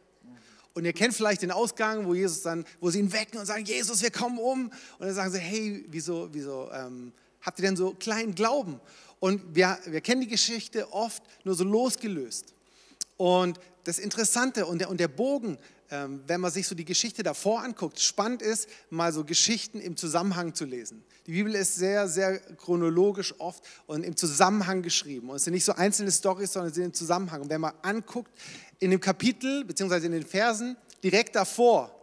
Und 0.75 0.85
ihr 0.85 0.93
kennt 0.93 1.15
vielleicht 1.15 1.43
den 1.43 1.51
Ausgang, 1.51 2.07
wo 2.07 2.15
Jesus 2.15 2.43
dann, 2.43 2.65
wo 2.81 2.91
sie 2.91 3.01
ihn 3.01 3.13
wecken 3.13 3.39
und 3.39 3.47
sagen, 3.47 3.65
Jesus, 3.65 4.03
wir 4.03 4.11
kommen 4.11 4.39
um. 4.39 4.67
Und 4.99 5.07
dann 5.07 5.15
sagen 5.15 5.33
sie, 5.33 5.39
hey, 5.39 5.85
wieso, 5.89 6.29
wieso 6.33 6.71
ähm, 6.73 7.13
habt 7.41 7.59
ihr 7.59 7.65
denn 7.65 7.77
so 7.77 7.95
kleinen 7.95 8.35
Glauben? 8.35 8.81
Und 9.19 9.55
wir, 9.55 9.79
wir 9.87 10.01
kennen 10.01 10.21
die 10.21 10.29
Geschichte 10.29 10.93
oft 10.93 11.23
nur 11.45 11.55
so 11.55 11.65
losgelöst. 11.65 12.55
Und 13.17 13.59
das 13.85 13.99
Interessante 13.99 14.67
und 14.67 14.79
der, 14.79 14.91
und 14.91 15.01
der 15.01 15.09
Bogen 15.09 15.59
ähm, 15.93 16.23
wenn 16.27 16.41
man 16.41 16.53
sich 16.53 16.69
so 16.69 16.75
die 16.75 16.85
Geschichte 16.85 17.23
davor 17.23 17.63
anguckt, 17.63 17.99
spannend 17.99 18.43
ist, 18.43 18.69
mal 18.91 19.13
so 19.13 19.25
Geschichten 19.25 19.81
im 19.81 19.97
Zusammenhang 19.97 20.55
zu 20.55 20.65
lesen. 20.65 21.03
Die 21.27 21.33
Bibel 21.33 21.55
ist 21.55 21.75
sehr, 21.75 22.09
sehr 22.09 22.39
chronologisch 22.39 23.35
oft 23.39 23.65
und 23.87 24.05
im 24.05 24.17
Zusammenhang 24.17 24.83
geschrieben. 24.83 25.31
Und 25.31 25.37
es 25.37 25.45
sind 25.45 25.55
nicht 25.55 25.65
so 25.65 25.73
einzelne 25.73 26.13
Storys, 26.13 26.53
sondern 26.53 26.71
es 26.71 26.77
sind 26.77 26.85
im 26.85 26.95
Zusammenhang. 26.95 27.43
Und 27.43 27.51
wenn 27.51 27.61
man 27.61 27.75
anguckt, 27.83 28.31
in 28.81 28.91
dem 28.91 29.01
Kapitel 29.01 29.65
beziehungsweise 29.65 30.07
in 30.07 30.13
den 30.13 30.27
Versen 30.27 30.77
direkt 31.03 31.37
davor 31.37 31.95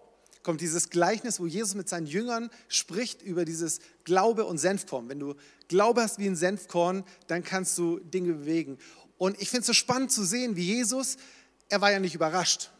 kommt 0.43 0.61
dieses 0.61 0.89
Gleichnis, 0.89 1.41
wo 1.41 1.45
Jesus 1.45 1.75
mit 1.75 1.89
seinen 1.89 2.05
Jüngern 2.05 2.49
spricht 2.69 3.21
über 3.21 3.43
dieses 3.43 3.79
Glaube 4.05 4.45
und 4.45 4.59
Senfkorn. 4.59 5.09
Wenn 5.09 5.19
du 5.19 5.35
Glaube 5.67 6.01
hast 6.01 6.19
wie 6.19 6.25
ein 6.25 6.37
Senfkorn, 6.37 7.03
dann 7.27 7.43
kannst 7.43 7.77
du 7.77 7.99
Dinge 7.99 8.31
bewegen. 8.31 8.77
Und 9.17 9.41
ich 9.41 9.49
finde 9.49 9.61
es 9.61 9.67
so 9.67 9.73
spannend 9.73 10.09
zu 10.09 10.23
sehen, 10.23 10.55
wie 10.55 10.63
Jesus, 10.63 11.17
er 11.67 11.81
war 11.81 11.91
ja 11.91 11.99
nicht 11.99 12.15
überrascht. 12.15 12.71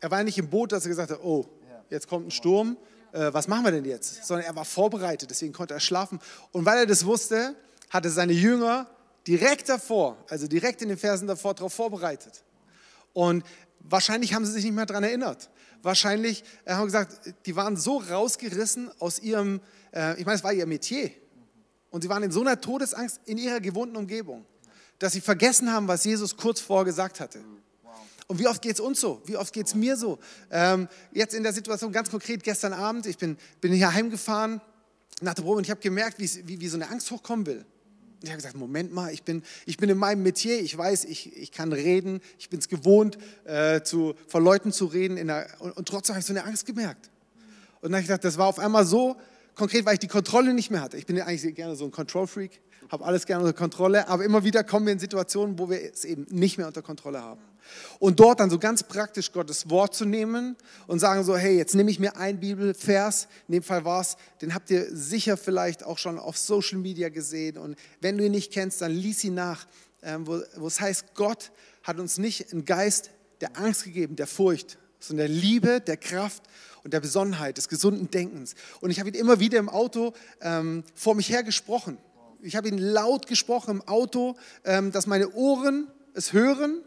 Er 0.00 0.10
war 0.10 0.24
nicht 0.24 0.38
im 0.38 0.48
Boot, 0.48 0.72
dass 0.72 0.86
er 0.86 0.88
gesagt 0.88 1.10
hat, 1.10 1.20
oh, 1.22 1.44
jetzt 1.90 2.08
kommt 2.08 2.28
ein 2.28 2.30
Sturm, 2.30 2.78
äh, 3.12 3.30
was 3.30 3.46
machen 3.46 3.64
wir 3.64 3.72
denn 3.72 3.84
jetzt? 3.84 4.24
Sondern 4.24 4.46
er 4.46 4.56
war 4.56 4.64
vorbereitet, 4.64 5.30
deswegen 5.30 5.52
konnte 5.52 5.74
er 5.74 5.80
schlafen. 5.80 6.18
Und 6.52 6.64
weil 6.64 6.78
er 6.78 6.86
das 6.86 7.04
wusste, 7.04 7.56
hatte 7.90 8.08
seine 8.08 8.32
Jünger 8.32 8.88
direkt 9.26 9.68
davor, 9.68 10.16
also 10.28 10.46
direkt 10.46 10.80
in 10.80 10.88
den 10.88 10.96
Versen 10.98 11.26
davor, 11.26 11.52
darauf 11.52 11.74
vorbereitet. 11.74 12.42
Und 13.16 13.44
wahrscheinlich 13.80 14.34
haben 14.34 14.44
sie 14.44 14.52
sich 14.52 14.64
nicht 14.64 14.74
mehr 14.74 14.84
daran 14.84 15.02
erinnert. 15.02 15.48
Wahrscheinlich 15.82 16.44
äh, 16.66 16.74
haben 16.74 16.84
gesagt, 16.84 17.32
die 17.46 17.56
waren 17.56 17.78
so 17.78 17.96
rausgerissen 17.96 18.90
aus 18.98 19.20
ihrem, 19.20 19.62
äh, 19.94 20.20
ich 20.20 20.26
meine, 20.26 20.36
es 20.36 20.44
war 20.44 20.52
ihr 20.52 20.66
Metier. 20.66 21.10
Und 21.88 22.02
sie 22.02 22.10
waren 22.10 22.22
in 22.22 22.30
so 22.30 22.42
einer 22.42 22.60
Todesangst 22.60 23.20
in 23.24 23.38
ihrer 23.38 23.60
gewohnten 23.60 23.96
Umgebung, 23.96 24.44
dass 24.98 25.14
sie 25.14 25.22
vergessen 25.22 25.72
haben, 25.72 25.88
was 25.88 26.04
Jesus 26.04 26.36
kurz 26.36 26.60
vorher 26.60 26.84
gesagt 26.84 27.18
hatte. 27.18 27.40
Und 28.26 28.38
wie 28.38 28.48
oft 28.48 28.60
geht 28.60 28.74
es 28.74 28.80
uns 28.80 29.00
so? 29.00 29.22
Wie 29.24 29.38
oft 29.38 29.54
geht 29.54 29.66
es 29.66 29.74
mir 29.74 29.96
so? 29.96 30.18
Ähm, 30.50 30.86
jetzt 31.12 31.32
in 31.32 31.42
der 31.42 31.54
Situation 31.54 31.92
ganz 31.92 32.10
konkret 32.10 32.44
gestern 32.44 32.74
Abend, 32.74 33.06
ich 33.06 33.16
bin, 33.16 33.38
bin 33.62 33.72
hier 33.72 33.94
heimgefahren 33.94 34.60
nach 35.22 35.32
der 35.32 35.42
Probe 35.42 35.56
und 35.56 35.64
ich 35.64 35.70
habe 35.70 35.80
gemerkt, 35.80 36.18
wie, 36.18 36.28
wie, 36.46 36.60
wie 36.60 36.68
so 36.68 36.76
eine 36.76 36.90
Angst 36.90 37.10
hochkommen 37.10 37.46
will. 37.46 37.64
Ich 38.22 38.30
habe 38.30 38.36
gesagt, 38.36 38.56
Moment 38.56 38.92
mal, 38.92 39.12
ich 39.12 39.22
bin, 39.22 39.42
ich 39.66 39.76
bin 39.76 39.90
in 39.90 39.98
meinem 39.98 40.22
Metier, 40.22 40.60
ich 40.60 40.76
weiß, 40.76 41.04
ich, 41.04 41.36
ich 41.36 41.52
kann 41.52 41.72
reden, 41.72 42.20
ich 42.38 42.48
bin 42.48 42.58
es 42.58 42.68
gewohnt, 42.68 43.18
äh, 43.44 43.82
zu, 43.82 44.14
vor 44.26 44.40
Leuten 44.40 44.72
zu 44.72 44.86
reden 44.86 45.24
der, 45.26 45.46
und, 45.58 45.76
und, 45.76 45.86
trotzdem 45.86 46.14
habe 46.14 46.20
ich 46.20 46.26
so 46.26 46.32
eine 46.32 46.44
Angst 46.44 46.64
gemerkt. 46.66 47.10
Und 47.80 47.90
dann 47.90 47.94
habe 47.94 48.00
ich 48.00 48.06
gedacht, 48.06 48.24
das 48.24 48.38
war 48.38 48.46
auf 48.46 48.58
einmal 48.58 48.86
so 48.86 49.16
konkret, 49.54 49.84
weil 49.84 49.94
ich 49.94 50.00
die 50.00 50.08
Kontrolle 50.08 50.54
nicht 50.54 50.70
mehr 50.70 50.80
hatte. 50.80 50.96
Ich 50.96 51.06
bin 51.06 51.16
ja 51.16 51.26
eigentlich 51.26 51.54
gerne 51.54 51.76
so 51.76 51.84
ein 51.84 51.90
Control-Freak, 51.90 52.60
habe 52.90 53.04
alles 53.04 53.26
gerne 53.26 53.44
unter 53.44 53.56
Kontrolle, 53.56 54.08
aber 54.08 54.24
immer 54.24 54.44
wieder 54.44 54.64
kommen 54.64 54.86
wir 54.86 54.92
in 54.92 54.98
Situationen, 54.98 55.58
wo 55.58 55.68
wir 55.68 55.82
es 55.92 56.04
eben 56.04 56.26
nicht 56.30 56.56
mehr 56.56 56.66
unter 56.66 56.82
Kontrolle 56.82 57.20
haben. 57.20 57.40
Und 57.98 58.20
dort 58.20 58.40
dann 58.40 58.50
so 58.50 58.58
ganz 58.58 58.82
praktisch 58.82 59.32
Gottes 59.32 59.70
Wort 59.70 59.94
zu 59.94 60.04
nehmen 60.04 60.56
und 60.86 60.98
sagen 60.98 61.24
so, 61.24 61.36
hey, 61.36 61.56
jetzt 61.56 61.74
nehme 61.74 61.90
ich 61.90 61.98
mir 61.98 62.16
einen 62.16 62.40
Bibelvers, 62.40 63.28
in 63.48 63.52
dem 63.52 63.62
Fall 63.62 63.84
war 63.84 64.00
es, 64.00 64.16
den 64.40 64.54
habt 64.54 64.70
ihr 64.70 64.86
sicher 64.94 65.36
vielleicht 65.36 65.84
auch 65.84 65.98
schon 65.98 66.18
auf 66.18 66.36
Social 66.36 66.78
Media 66.78 67.08
gesehen 67.08 67.58
und 67.58 67.76
wenn 68.00 68.18
du 68.18 68.24
ihn 68.24 68.32
nicht 68.32 68.52
kennst, 68.52 68.80
dann 68.82 68.92
lies 68.92 69.24
ihn 69.24 69.34
nach, 69.34 69.66
ähm, 70.02 70.26
wo, 70.26 70.40
wo 70.56 70.66
es 70.66 70.80
heißt, 70.80 71.14
Gott 71.14 71.52
hat 71.82 71.98
uns 71.98 72.18
nicht 72.18 72.52
einen 72.52 72.64
Geist 72.64 73.10
der 73.40 73.56
Angst 73.58 73.84
gegeben, 73.84 74.16
der 74.16 74.26
Furcht, 74.26 74.78
sondern 74.98 75.28
der 75.28 75.36
Liebe, 75.36 75.80
der 75.80 75.96
Kraft 75.96 76.42
und 76.84 76.92
der 76.92 77.00
Besonnenheit, 77.00 77.56
des 77.58 77.68
gesunden 77.68 78.10
Denkens. 78.10 78.54
Und 78.80 78.90
ich 78.90 78.98
habe 78.98 79.08
ihn 79.08 79.14
immer 79.14 79.40
wieder 79.40 79.58
im 79.58 79.68
Auto 79.68 80.12
ähm, 80.40 80.84
vor 80.94 81.14
mich 81.14 81.30
her 81.30 81.42
gesprochen. 81.42 81.98
Ich 82.42 82.56
habe 82.56 82.68
ihn 82.68 82.78
laut 82.78 83.26
gesprochen 83.26 83.70
im 83.70 83.82
Auto, 83.88 84.36
ähm, 84.64 84.92
dass 84.92 85.06
meine 85.06 85.32
Ohren 85.32 85.88
es 86.14 86.32
hören 86.32 86.82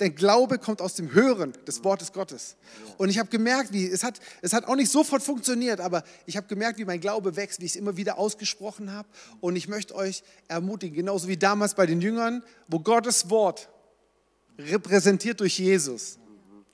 denn 0.00 0.14
Glaube 0.14 0.58
kommt 0.58 0.80
aus 0.80 0.94
dem 0.94 1.12
Hören 1.12 1.52
des 1.66 1.82
Wortes 1.82 2.12
Gottes. 2.12 2.56
Und 2.98 3.08
ich 3.08 3.18
habe 3.18 3.28
gemerkt, 3.28 3.72
wie 3.72 3.86
es 3.86 4.04
hat, 4.04 4.20
es 4.42 4.52
hat 4.52 4.64
auch 4.66 4.76
nicht 4.76 4.90
sofort 4.90 5.22
funktioniert, 5.22 5.80
aber 5.80 6.04
ich 6.26 6.36
habe 6.36 6.46
gemerkt, 6.46 6.78
wie 6.78 6.84
mein 6.84 7.00
Glaube 7.00 7.36
wächst, 7.36 7.60
wie 7.60 7.64
ich 7.64 7.72
es 7.72 7.76
immer 7.76 7.96
wieder 7.96 8.18
ausgesprochen 8.18 8.92
habe. 8.92 9.08
Und 9.40 9.56
ich 9.56 9.68
möchte 9.68 9.94
euch 9.94 10.22
ermutigen, 10.46 10.96
genauso 10.96 11.26
wie 11.26 11.36
damals 11.36 11.74
bei 11.74 11.86
den 11.86 12.00
Jüngern, 12.00 12.44
wo 12.68 12.78
Gottes 12.78 13.28
Wort 13.28 13.68
repräsentiert 14.58 15.40
durch 15.40 15.58
Jesus. 15.58 16.18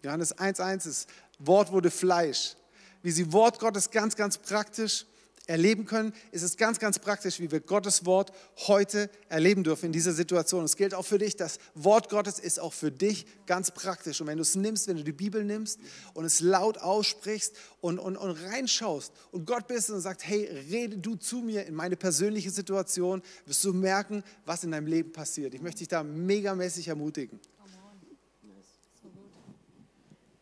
Johannes 0.02 0.36
1,1 0.36 0.88
ist, 0.88 1.08
Wort 1.38 1.72
wurde 1.72 1.90
Fleisch. 1.90 2.56
Wie 3.02 3.10
sie 3.10 3.32
Wort 3.32 3.58
Gottes 3.58 3.90
ganz, 3.90 4.16
ganz 4.16 4.38
praktisch 4.38 5.06
erleben 5.46 5.84
können, 5.84 6.12
ist 6.32 6.42
es 6.42 6.56
ganz, 6.56 6.78
ganz 6.78 6.98
praktisch, 6.98 7.38
wie 7.38 7.50
wir 7.50 7.60
Gottes 7.60 8.06
Wort 8.06 8.32
heute 8.66 9.10
erleben 9.28 9.62
dürfen 9.62 9.86
in 9.86 9.92
dieser 9.92 10.12
Situation. 10.12 10.64
Es 10.64 10.76
gilt 10.76 10.94
auch 10.94 11.04
für 11.04 11.18
dich, 11.18 11.36
das 11.36 11.58
Wort 11.74 12.08
Gottes 12.08 12.38
ist 12.38 12.58
auch 12.58 12.72
für 12.72 12.90
dich 12.90 13.26
ganz 13.46 13.70
praktisch. 13.70 14.20
Und 14.20 14.26
wenn 14.26 14.38
du 14.38 14.42
es 14.42 14.54
nimmst, 14.54 14.88
wenn 14.88 14.96
du 14.96 15.04
die 15.04 15.12
Bibel 15.12 15.44
nimmst 15.44 15.78
und 16.14 16.24
es 16.24 16.40
laut 16.40 16.78
aussprichst 16.78 17.54
und, 17.80 17.98
und, 17.98 18.16
und 18.16 18.30
reinschaust 18.30 19.12
und 19.32 19.46
Gott 19.46 19.66
bist 19.66 19.90
und 19.90 20.00
sagst, 20.00 20.26
hey, 20.26 20.46
rede 20.70 20.96
du 20.96 21.16
zu 21.16 21.38
mir 21.38 21.66
in 21.66 21.74
meine 21.74 21.96
persönliche 21.96 22.50
Situation, 22.50 23.22
wirst 23.44 23.64
du 23.64 23.74
merken, 23.74 24.22
was 24.46 24.64
in 24.64 24.70
deinem 24.70 24.86
Leben 24.86 25.12
passiert. 25.12 25.52
Ich 25.54 25.60
möchte 25.60 25.78
dich 25.80 25.88
da 25.88 26.02
megamäßig 26.02 26.88
ermutigen. 26.88 27.38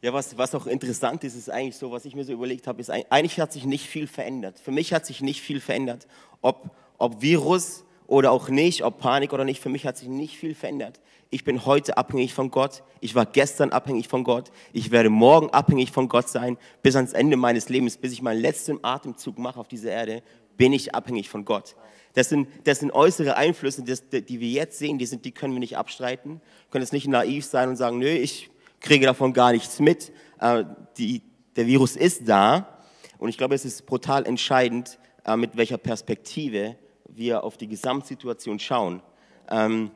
Ja, 0.02 0.12
was, 0.12 0.36
was 0.36 0.52
auch 0.56 0.66
interessant 0.66 1.22
ist, 1.22 1.36
ist 1.36 1.48
eigentlich 1.48 1.76
so, 1.76 1.92
was 1.92 2.04
ich 2.04 2.16
mir 2.16 2.24
so 2.24 2.32
überlegt 2.32 2.66
habe, 2.66 2.80
ist, 2.80 2.90
eigentlich 2.90 3.38
hat 3.38 3.52
sich 3.52 3.64
nicht 3.64 3.86
viel 3.86 4.08
verändert. 4.08 4.58
Für 4.58 4.72
mich 4.72 4.92
hat 4.92 5.06
sich 5.06 5.20
nicht 5.20 5.40
viel 5.40 5.60
verändert. 5.60 6.08
Ob, 6.40 6.70
ob 6.98 7.22
Virus 7.22 7.84
oder 8.08 8.32
auch 8.32 8.48
nicht, 8.48 8.82
ob 8.82 8.98
Panik 8.98 9.32
oder 9.32 9.44
nicht, 9.44 9.62
für 9.62 9.68
mich 9.68 9.86
hat 9.86 9.96
sich 9.96 10.08
nicht 10.08 10.36
viel 10.36 10.56
verändert. 10.56 11.00
Ich 11.30 11.44
bin 11.44 11.64
heute 11.64 11.96
abhängig 11.98 12.34
von 12.34 12.50
Gott. 12.50 12.82
Ich 13.00 13.14
war 13.14 13.26
gestern 13.26 13.70
abhängig 13.70 14.08
von 14.08 14.24
Gott. 14.24 14.50
Ich 14.72 14.90
werde 14.90 15.08
morgen 15.08 15.50
abhängig 15.50 15.92
von 15.92 16.08
Gott 16.08 16.28
sein. 16.28 16.58
Bis 16.82 16.96
ans 16.96 17.12
Ende 17.12 17.36
meines 17.36 17.68
Lebens, 17.68 17.96
bis 17.96 18.12
ich 18.12 18.22
meinen 18.22 18.40
letzten 18.40 18.80
Atemzug 18.82 19.38
mache 19.38 19.60
auf 19.60 19.68
dieser 19.68 19.92
Erde, 19.92 20.24
bin 20.56 20.72
ich 20.72 20.96
abhängig 20.96 21.28
von 21.28 21.44
Gott. 21.44 21.76
Das 22.14 22.28
sind, 22.28 22.48
das 22.64 22.80
sind 22.80 22.90
äußere 22.90 23.36
Einflüsse, 23.36 23.84
das, 23.84 24.02
die 24.08 24.40
wir 24.40 24.48
jetzt 24.48 24.80
sehen, 24.80 24.98
die, 24.98 25.06
sind, 25.06 25.24
die 25.24 25.32
können 25.32 25.54
wir 25.54 25.60
nicht 25.60 25.78
abstreiten. 25.78 26.40
Wir 26.40 26.70
können 26.72 26.82
jetzt 26.82 26.92
nicht 26.92 27.06
naiv 27.06 27.44
sein 27.44 27.68
und 27.68 27.76
sagen, 27.76 27.98
nö, 28.00 28.08
ich 28.08 28.50
kriege 28.82 29.06
davon 29.06 29.32
gar 29.32 29.52
nichts 29.52 29.80
mit. 29.80 30.12
äh, 30.40 30.64
die, 30.98 31.22
der 31.56 31.66
Virus 31.66 31.96
ist 31.96 32.28
da. 32.28 32.78
Und 33.18 33.28
ich 33.28 33.38
glaube, 33.38 33.54
es 33.54 33.64
ist 33.64 33.86
brutal 33.86 34.26
entscheidend, 34.26 34.98
äh, 35.24 35.36
mit 35.36 35.56
welcher 35.56 35.78
Perspektive 35.78 36.76
wir 37.08 37.44
auf 37.44 37.56
die 37.56 37.68
Gesamtsituation 37.68 38.58
schauen. 38.58 39.02
Ähm, 39.48 39.90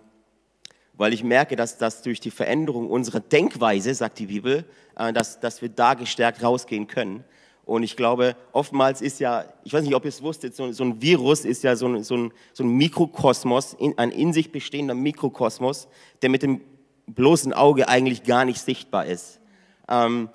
weil 0.94 1.12
ich 1.12 1.24
merke, 1.24 1.56
dass 1.56 1.76
das 1.76 2.02
durch 2.02 2.20
die 2.20 2.30
Veränderung 2.30 2.88
unserer 2.88 3.20
Denkweise, 3.20 3.94
sagt 3.94 4.18
die 4.18 4.26
Bibel, 4.26 4.64
äh, 4.96 5.12
dass, 5.12 5.40
dass 5.40 5.60
wir 5.60 5.68
da 5.68 5.94
gestärkt 5.94 6.42
rausgehen 6.42 6.86
können. 6.86 7.24
Und 7.64 7.82
ich 7.82 7.96
glaube, 7.96 8.36
oftmals 8.52 9.02
ist 9.02 9.18
ja, 9.18 9.44
ich 9.64 9.72
weiß 9.72 9.82
nicht, 9.82 9.96
ob 9.96 10.04
ihr 10.04 10.10
es 10.10 10.22
wusstet, 10.22 10.54
so, 10.54 10.70
so 10.70 10.84
ein 10.84 11.02
Virus 11.02 11.44
ist 11.44 11.64
ja 11.64 11.74
so 11.74 11.88
ein, 11.88 12.04
so 12.04 12.16
ein, 12.16 12.32
so 12.52 12.62
ein 12.62 12.68
Mikrokosmos, 12.68 13.74
in, 13.74 13.98
ein 13.98 14.12
in 14.12 14.32
sich 14.32 14.52
bestehender 14.52 14.94
Mikrokosmos, 14.94 15.88
der 16.22 16.30
mit 16.30 16.42
dem 16.42 16.60
bloßen 17.06 17.52
Auge 17.52 17.88
eigentlich 17.88 18.24
gar 18.24 18.44
nicht 18.44 18.60
sichtbar 18.60 19.06
ist. 19.06 19.40
Ähm, 19.88 20.28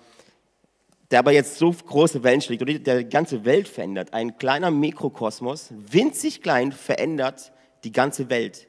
der 1.12 1.20
aber 1.20 1.34
jetzt 1.34 1.58
so 1.58 1.72
große 1.72 2.24
Wellen 2.24 2.42
schlägt 2.42 2.62
und 2.62 2.88
der 2.88 3.00
die 3.00 3.10
ganze 3.10 3.44
Welt 3.44 3.68
verändert. 3.68 4.14
Ein 4.14 4.38
kleiner 4.38 4.72
Mikrokosmos, 4.72 5.70
winzig 5.72 6.42
klein, 6.42 6.72
verändert 6.72 7.52
die 7.84 7.92
ganze 7.92 8.30
Welt. 8.30 8.68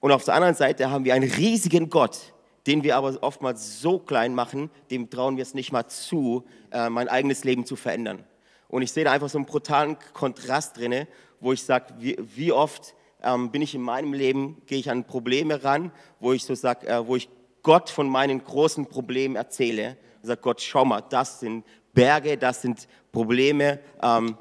Und 0.00 0.10
auf 0.10 0.24
der 0.24 0.34
anderen 0.34 0.56
Seite 0.56 0.90
haben 0.90 1.04
wir 1.04 1.14
einen 1.14 1.30
riesigen 1.30 1.88
Gott, 1.88 2.34
den 2.66 2.82
wir 2.82 2.96
aber 2.96 3.16
oftmals 3.22 3.80
so 3.80 3.98
klein 4.00 4.34
machen, 4.34 4.70
dem 4.90 5.10
trauen 5.10 5.36
wir 5.36 5.42
es 5.42 5.54
nicht 5.54 5.70
mal 5.70 5.86
zu, 5.86 6.44
äh, 6.72 6.90
mein 6.90 7.08
eigenes 7.08 7.44
Leben 7.44 7.64
zu 7.64 7.76
verändern. 7.76 8.24
Und 8.68 8.82
ich 8.82 8.90
sehe 8.90 9.04
da 9.04 9.12
einfach 9.12 9.28
so 9.28 9.38
einen 9.38 9.46
brutalen 9.46 9.96
Kontrast 10.12 10.76
drin, 10.76 11.06
wo 11.40 11.52
ich 11.52 11.62
sage, 11.62 11.94
wie, 11.98 12.16
wie, 12.34 12.50
oft 12.50 12.94
ähm, 13.22 13.52
bin 13.52 13.62
ich 13.62 13.74
in 13.76 13.82
meinem 13.82 14.12
Leben, 14.12 14.60
gehe 14.66 14.78
ich 14.78 14.90
an 14.90 15.04
Probleme 15.04 15.62
ran, 15.62 15.92
wo 16.18 16.32
ich 16.32 16.44
so 16.44 16.54
sage, 16.56 16.88
äh, 16.88 17.06
wo 17.06 17.14
ich 17.14 17.28
Gott 17.66 17.90
von 17.90 18.08
meinen 18.08 18.44
großen 18.44 18.86
Problemen 18.86 19.34
erzähle. 19.34 19.96
Sage, 20.22 20.40
Gott, 20.40 20.60
schau 20.60 20.84
mal, 20.84 21.00
das 21.00 21.40
sind 21.40 21.64
Berge, 21.92 22.38
das 22.38 22.62
sind 22.62 22.86
Probleme 23.10 23.80
ähm, 24.00 24.38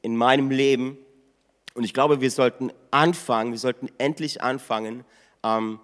in 0.00 0.16
meinem 0.16 0.50
Leben. 0.50 0.96
Und 1.74 1.84
ich 1.84 1.92
glaube, 1.92 2.22
wir 2.22 2.30
sollten 2.30 2.72
anfangen, 2.90 3.52
wir 3.52 3.58
sollten 3.58 3.90
endlich 3.98 4.40
anfangen, 4.40 5.04
ähm, 5.42 5.78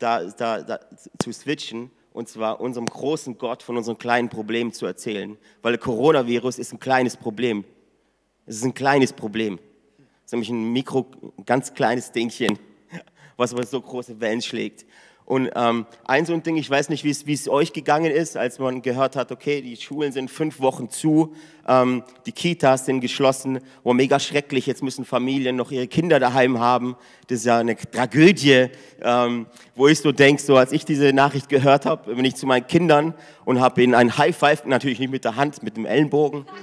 da, 0.00 0.24
da, 0.24 0.62
da 0.62 0.80
zu 1.22 1.32
switchen 1.32 1.92
und 2.12 2.28
zwar 2.28 2.60
unserem 2.60 2.88
großen 2.88 3.38
Gott 3.38 3.62
von 3.62 3.76
unseren 3.76 3.98
kleinen 3.98 4.28
Problemen 4.28 4.72
zu 4.72 4.86
erzählen. 4.86 5.38
Weil 5.62 5.78
Coronavirus 5.78 6.58
ist 6.58 6.72
ein 6.72 6.80
kleines 6.80 7.16
Problem. 7.16 7.64
Es 8.44 8.56
ist 8.56 8.64
ein 8.64 8.74
kleines 8.74 9.12
Problem. 9.12 9.60
Es 9.98 10.24
ist 10.24 10.32
nämlich 10.32 10.50
ein 10.50 10.72
Mikro, 10.72 11.06
ganz 11.46 11.74
kleines 11.74 12.10
Dingchen, 12.10 12.58
was 13.36 13.52
aber 13.52 13.64
so 13.64 13.80
große 13.80 14.20
Wellen 14.20 14.42
schlägt. 14.42 14.84
Und 15.26 15.50
ähm, 15.54 15.86
ein 16.04 16.26
so 16.26 16.34
ein 16.34 16.42
Ding, 16.42 16.56
ich 16.56 16.68
weiß 16.68 16.90
nicht, 16.90 17.02
wie 17.02 17.32
es 17.32 17.48
euch 17.48 17.72
gegangen 17.72 18.10
ist, 18.10 18.36
als 18.36 18.58
man 18.58 18.82
gehört 18.82 19.16
hat, 19.16 19.32
okay, 19.32 19.62
die 19.62 19.74
Schulen 19.76 20.12
sind 20.12 20.30
fünf 20.30 20.60
Wochen 20.60 20.90
zu, 20.90 21.34
ähm, 21.66 22.02
die 22.26 22.32
Kitas 22.32 22.84
sind 22.84 23.00
geschlossen, 23.00 23.60
oh, 23.84 23.94
mega 23.94 24.20
schrecklich, 24.20 24.66
jetzt 24.66 24.82
müssen 24.82 25.06
Familien 25.06 25.56
noch 25.56 25.70
ihre 25.70 25.86
Kinder 25.86 26.20
daheim 26.20 26.58
haben. 26.58 26.94
Das 27.28 27.38
ist 27.38 27.46
ja 27.46 27.58
eine 27.58 27.74
Tragödie, 27.74 28.66
ähm, 29.00 29.46
wo 29.74 29.88
ich 29.88 29.98
so 30.00 30.12
denke, 30.12 30.42
so 30.42 30.56
als 30.56 30.72
ich 30.72 30.84
diese 30.84 31.14
Nachricht 31.14 31.48
gehört 31.48 31.86
habe, 31.86 32.14
bin 32.14 32.24
ich 32.26 32.36
zu 32.36 32.46
meinen 32.46 32.66
Kindern 32.66 33.14
und 33.46 33.60
habe 33.60 33.82
ihnen 33.82 33.94
ein 33.94 34.18
High 34.18 34.36
Five, 34.36 34.66
natürlich 34.66 34.98
nicht 34.98 35.10
mit 35.10 35.24
der 35.24 35.36
Hand, 35.36 35.62
mit 35.62 35.78
dem 35.78 35.86
Ellenbogen. 35.86 36.44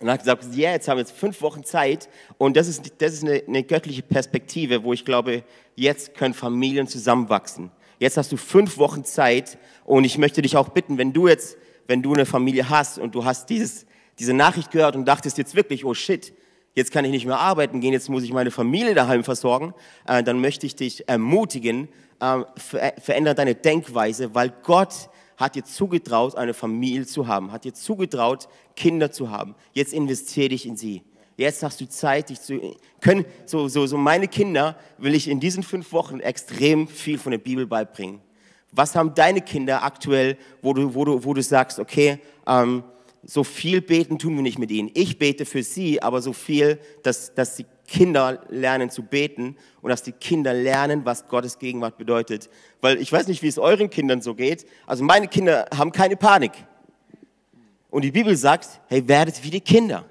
Und 0.00 0.08
hat 0.08 0.20
gesagt, 0.20 0.44
ja, 0.52 0.68
yeah, 0.68 0.72
jetzt 0.74 0.86
haben 0.86 0.96
wir 0.96 1.00
jetzt 1.00 1.10
fünf 1.10 1.42
Wochen 1.42 1.64
Zeit. 1.64 2.08
Und 2.36 2.56
das 2.56 2.68
ist, 2.68 2.92
das 2.98 3.14
ist 3.14 3.24
eine, 3.24 3.42
eine 3.48 3.64
göttliche 3.64 4.02
Perspektive, 4.02 4.84
wo 4.84 4.92
ich 4.92 5.04
glaube, 5.04 5.42
jetzt 5.78 6.14
können 6.14 6.34
Familien 6.34 6.86
zusammenwachsen. 6.86 7.70
Jetzt 7.98 8.16
hast 8.16 8.30
du 8.32 8.36
fünf 8.36 8.78
Wochen 8.78 9.04
Zeit 9.04 9.58
und 9.84 10.04
ich 10.04 10.18
möchte 10.18 10.42
dich 10.42 10.56
auch 10.56 10.68
bitten, 10.68 10.98
wenn 10.98 11.12
du 11.12 11.28
jetzt, 11.28 11.56
wenn 11.86 12.02
du 12.02 12.12
eine 12.12 12.26
Familie 12.26 12.68
hast 12.68 12.98
und 12.98 13.14
du 13.14 13.24
hast 13.24 13.48
dieses, 13.50 13.86
diese 14.18 14.34
Nachricht 14.34 14.70
gehört 14.70 14.96
und 14.96 15.04
dachtest 15.04 15.38
jetzt 15.38 15.54
wirklich, 15.54 15.84
oh 15.84 15.94
shit, 15.94 16.32
jetzt 16.74 16.92
kann 16.92 17.04
ich 17.04 17.10
nicht 17.10 17.26
mehr 17.26 17.38
arbeiten 17.38 17.80
gehen, 17.80 17.92
jetzt 17.92 18.08
muss 18.08 18.22
ich 18.22 18.32
meine 18.32 18.50
Familie 18.50 18.94
daheim 18.94 19.24
versorgen, 19.24 19.74
äh, 20.06 20.22
dann 20.22 20.40
möchte 20.40 20.66
ich 20.66 20.76
dich 20.76 21.08
ermutigen, 21.08 21.88
äh, 22.20 22.40
ver 22.56 22.94
verändere 23.00 23.34
deine 23.34 23.54
Denkweise, 23.54 24.34
weil 24.34 24.52
Gott 24.62 25.10
hat 25.36 25.54
dir 25.54 25.64
zugetraut, 25.64 26.34
eine 26.34 26.54
Familie 26.54 27.06
zu 27.06 27.28
haben, 27.28 27.52
hat 27.52 27.64
dir 27.64 27.72
zugetraut, 27.72 28.48
Kinder 28.74 29.12
zu 29.12 29.30
haben. 29.30 29.54
Jetzt 29.72 29.92
investiere 29.92 30.48
dich 30.48 30.66
in 30.66 30.76
sie. 30.76 31.02
Jetzt 31.38 31.62
hast 31.62 31.80
du 31.80 31.88
Zeit, 31.88 32.30
dich 32.30 32.40
zu 32.40 32.74
können. 33.00 33.24
So, 33.46 33.68
so, 33.68 33.86
so 33.86 33.96
meine 33.96 34.26
Kinder 34.26 34.76
will 34.98 35.14
ich 35.14 35.28
in 35.28 35.38
diesen 35.38 35.62
fünf 35.62 35.92
Wochen 35.92 36.18
extrem 36.18 36.88
viel 36.88 37.16
von 37.16 37.30
der 37.30 37.38
Bibel 37.38 37.64
beibringen. 37.64 38.20
Was 38.72 38.96
haben 38.96 39.14
deine 39.14 39.40
Kinder 39.40 39.84
aktuell, 39.84 40.36
wo 40.62 40.74
du, 40.74 40.94
wo 40.94 41.04
du, 41.04 41.24
wo 41.24 41.34
du 41.34 41.40
sagst, 41.40 41.78
okay, 41.78 42.18
ähm, 42.44 42.82
so 43.22 43.44
viel 43.44 43.80
beten 43.80 44.18
tun 44.18 44.34
wir 44.34 44.42
nicht 44.42 44.58
mit 44.58 44.72
ihnen. 44.72 44.90
Ich 44.94 45.16
bete 45.16 45.44
für 45.44 45.62
sie, 45.62 46.02
aber 46.02 46.20
so 46.22 46.32
viel, 46.32 46.80
dass, 47.04 47.32
dass 47.34 47.54
die 47.54 47.66
Kinder 47.86 48.42
lernen 48.48 48.90
zu 48.90 49.04
beten 49.04 49.56
und 49.80 49.90
dass 49.90 50.02
die 50.02 50.12
Kinder 50.12 50.52
lernen, 50.52 51.04
was 51.04 51.28
Gottes 51.28 51.60
Gegenwart 51.60 51.98
bedeutet. 51.98 52.50
Weil 52.80 53.00
ich 53.00 53.12
weiß 53.12 53.28
nicht, 53.28 53.42
wie 53.42 53.48
es 53.48 53.58
euren 53.58 53.90
Kindern 53.90 54.22
so 54.22 54.34
geht. 54.34 54.66
Also 54.88 55.04
meine 55.04 55.28
Kinder 55.28 55.66
haben 55.72 55.92
keine 55.92 56.16
Panik. 56.16 56.52
Und 57.90 58.02
die 58.02 58.10
Bibel 58.10 58.36
sagt, 58.36 58.80
hey, 58.88 59.06
werdet 59.06 59.44
wie 59.44 59.50
die 59.50 59.60
Kinder. 59.60 60.04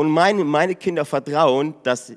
Und 0.00 0.08
meine, 0.08 0.44
meine 0.46 0.76
Kinder 0.76 1.04
vertrauen, 1.04 1.74
dass, 1.82 2.14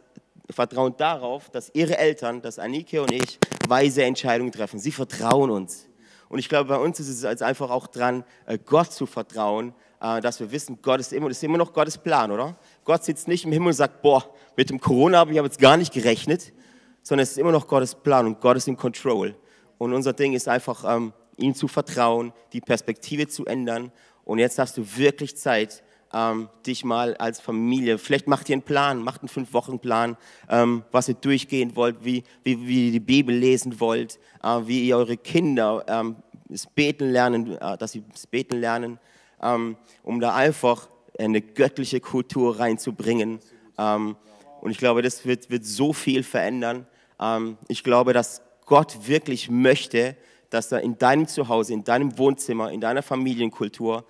vertrauen 0.50 0.96
darauf, 0.96 1.50
dass 1.50 1.70
ihre 1.74 1.98
Eltern, 1.98 2.42
dass 2.42 2.58
Anike 2.58 3.02
und 3.02 3.12
ich, 3.12 3.38
weise 3.68 4.06
Entscheidungen 4.06 4.54
treffen. 4.54 4.80
Sie 4.80 4.94
vertrauen 4.94 5.50
uns. 5.50 5.90
Und 6.30 6.40
ich 6.40 6.48
glaube, 6.48 6.70
bei 6.70 6.78
uns 6.78 7.02
ist 7.02 7.10
es 7.10 7.42
einfach 7.42 7.70
auch 7.70 7.88
dran, 7.88 8.24
äh, 8.46 8.58
Gott 8.58 8.94
zu 8.94 9.06
vertrauen, 9.06 9.74
äh, 10.00 10.22
dass 10.22 10.40
wir 10.40 10.50
wissen, 10.54 10.80
Gott 10.82 11.02
ist 11.02 11.12
immer, 11.12 11.30
ist 11.30 11.44
immer 11.44 11.58
noch 11.58 11.74
Gottes 11.74 11.98
Plan, 11.98 12.32
oder? 12.32 12.56
Gott 12.86 13.04
sitzt 13.04 13.28
nicht 13.28 13.44
im 13.44 13.52
Himmel 13.52 13.68
und 13.68 13.74
sagt, 13.74 14.02
boah, 14.02 14.34
mit 14.56 14.70
dem 14.70 14.80
Corona 14.80 15.18
habe 15.18 15.32
ich 15.32 15.36
jetzt 15.36 15.60
gar 15.60 15.76
nicht 15.76 15.92
gerechnet, 15.92 16.54
sondern 17.02 17.24
es 17.24 17.32
ist 17.32 17.38
immer 17.38 17.52
noch 17.52 17.68
Gottes 17.68 17.96
Plan 17.96 18.26
und 18.26 18.40
Gott 18.40 18.56
ist 18.56 18.70
in 18.70 18.78
Control. 18.78 19.36
Und 19.78 19.92
unser 19.92 20.14
Ding 20.14 20.32
ist 20.32 20.48
einfach, 20.48 20.86
ähm, 20.88 21.12
ihm 21.36 21.54
zu 21.54 21.68
vertrauen, 21.68 22.32
die 22.54 22.62
Perspektive 22.62 23.28
zu 23.28 23.46
ändern. 23.46 23.92
Und 24.24 24.40
jetzt 24.40 24.58
hast 24.58 24.78
du 24.78 24.86
wirklich 24.96 25.36
Zeit, 25.36 25.84
ähm, 26.14 26.50
dich 26.66 26.86
mal 26.86 27.16
als 27.18 27.40
Familie, 27.40 27.98
vielleicht 27.98 28.28
macht 28.28 28.50
ihr 28.50 28.54
einen 28.54 28.62
Plan, 28.62 29.02
macht 29.02 29.22
einen 29.22 29.30
Fünf-Wochen-Plan, 29.30 30.18
ähm, 30.50 30.84
was 30.92 31.10
ihr 31.10 31.16
durchgehen 31.16 31.76
wollt, 31.76 32.04
wie, 32.04 32.24
wie, 32.44 32.68
wie 32.68 32.88
ihr 32.88 32.92
die 32.92 33.00
Bibel 33.00 33.36
lesen 33.36 33.80
wollt, 33.80 34.20
äh, 34.44 34.60
wie 34.66 34.88
ihr 34.88 34.98
eure 34.98 35.18
Kinder 35.18 35.84
ähm, 35.88 36.16
das 36.48 36.68
Beten 36.68 37.10
lernen, 37.10 37.58
äh, 37.58 37.78
dass 37.78 37.94
sie 37.94 38.04
das 38.12 38.28
Beten 38.28 38.60
lernen, 38.60 39.00
ähm, 39.42 39.76
um 40.04 40.20
da 40.20 40.36
einfach 40.36 40.88
eine 41.18 41.42
göttliche 41.42 42.00
Kultur 42.00 42.60
reinzubringen. 42.60 43.40
Ähm, 43.78 44.16
und 44.62 44.72
ich 44.72 44.78
glaube, 44.78 45.02
das 45.02 45.26
wird, 45.26 45.50
wird 45.50 45.66
so 45.66 45.94
viel 45.94 46.24
verändern. 46.24 46.88
Ähm, 47.20 47.58
ich 47.68 47.84
glaube, 47.84 48.14
dass 48.14 48.42
Gott 48.66 49.08
wirklich 49.08 49.50
möchte, 49.50 50.16
dass 50.50 50.72
er 50.72 50.82
in 50.82 50.98
deinem 50.98 51.28
Zuhause, 51.28 51.74
in 51.74 51.84
deinem 51.84 52.18
Wohnzimmer, 52.18 52.72
in 52.72 52.80
deiner 52.80 53.02
Familienkultur 53.02 54.06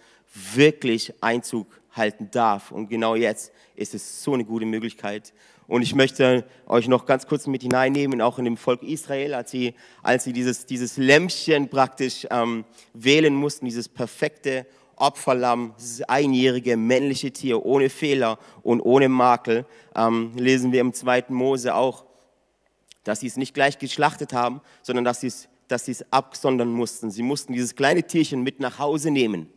wirklich 0.53 1.13
Einzug 1.21 1.67
halten 1.93 2.29
darf. 2.31 2.71
Und 2.71 2.89
genau 2.89 3.15
jetzt 3.15 3.51
ist 3.75 3.93
es 3.93 4.23
so 4.23 4.33
eine 4.33 4.45
gute 4.45 4.65
Möglichkeit. 4.65 5.33
Und 5.67 5.81
ich 5.81 5.95
möchte 5.95 6.45
euch 6.67 6.87
noch 6.87 7.05
ganz 7.05 7.25
kurz 7.25 7.47
mit 7.47 7.61
hineinnehmen, 7.63 8.21
auch 8.21 8.37
in 8.37 8.45
dem 8.45 8.57
Volk 8.57 8.83
Israel, 8.83 9.33
als 9.33 9.51
sie, 9.51 9.75
als 10.01 10.25
sie 10.25 10.33
dieses, 10.33 10.65
dieses 10.65 10.97
Lämpchen 10.97 11.69
praktisch 11.69 12.27
ähm, 12.29 12.65
wählen 12.93 13.33
mussten, 13.33 13.65
dieses 13.65 13.87
perfekte 13.87 14.65
Opferlamm, 14.95 15.73
dieses 15.79 16.03
einjährige 16.03 16.77
männliche 16.77 17.31
Tier 17.31 17.65
ohne 17.65 17.89
Fehler 17.89 18.37
und 18.61 18.81
ohne 18.81 19.09
Makel, 19.09 19.65
ähm, 19.95 20.33
lesen 20.35 20.71
wir 20.71 20.81
im 20.81 20.93
zweiten 20.93 21.33
Mose 21.33 21.75
auch, 21.75 22.05
dass 23.03 23.21
sie 23.21 23.27
es 23.27 23.37
nicht 23.37 23.53
gleich 23.53 23.79
geschlachtet 23.79 24.33
haben, 24.33 24.61
sondern 24.81 25.05
dass 25.05 25.21
sie 25.21 25.27
es, 25.27 25.47
dass 25.67 25.85
sie 25.85 25.91
es 25.91 26.05
absondern 26.11 26.69
mussten. 26.69 27.09
Sie 27.09 27.23
mussten 27.23 27.53
dieses 27.53 27.75
kleine 27.75 28.03
Tierchen 28.03 28.43
mit 28.43 28.59
nach 28.59 28.79
Hause 28.79 29.11
nehmen, 29.11 29.49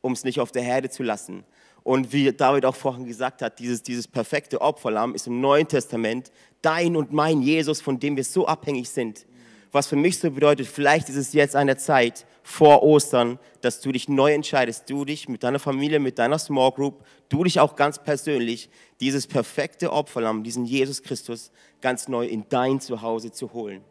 um 0.00 0.12
es 0.12 0.24
nicht 0.24 0.40
auf 0.40 0.52
der 0.52 0.62
Herde 0.62 0.90
zu 0.90 1.02
lassen. 1.02 1.44
Und 1.84 2.12
wie 2.12 2.32
David 2.32 2.64
auch 2.64 2.74
vorhin 2.74 3.04
gesagt 3.04 3.42
hat, 3.42 3.58
dieses, 3.58 3.82
dieses 3.82 4.08
perfekte 4.08 4.60
Opferlamm 4.60 5.14
ist 5.14 5.26
im 5.26 5.40
Neuen 5.40 5.68
Testament 5.68 6.32
dein 6.62 6.96
und 6.96 7.12
mein 7.12 7.42
Jesus, 7.42 7.80
von 7.80 8.00
dem 8.00 8.16
wir 8.16 8.24
so 8.24 8.46
abhängig 8.46 8.88
sind. 8.88 9.26
Was 9.70 9.88
für 9.88 9.96
mich 9.96 10.18
so 10.18 10.30
bedeutet, 10.30 10.66
vielleicht 10.66 11.08
ist 11.10 11.16
es 11.16 11.34
jetzt 11.34 11.54
an 11.54 11.66
der 11.66 11.76
Zeit 11.76 12.26
vor 12.42 12.82
Ostern, 12.82 13.38
dass 13.60 13.80
du 13.80 13.92
dich 13.92 14.08
neu 14.08 14.32
entscheidest, 14.32 14.88
du 14.88 15.04
dich 15.04 15.28
mit 15.28 15.42
deiner 15.42 15.58
Familie, 15.58 15.98
mit 15.98 16.18
deiner 16.18 16.38
Small 16.38 16.70
Group, 16.70 17.04
du 17.28 17.44
dich 17.44 17.60
auch 17.60 17.76
ganz 17.76 18.02
persönlich, 18.02 18.70
dieses 19.00 19.26
perfekte 19.26 19.92
Opferlamm, 19.92 20.42
diesen 20.42 20.64
Jesus 20.64 21.02
Christus 21.02 21.50
ganz 21.82 22.08
neu 22.08 22.26
in 22.26 22.44
dein 22.48 22.80
Zuhause 22.80 23.32
zu 23.32 23.52
holen, 23.52 23.82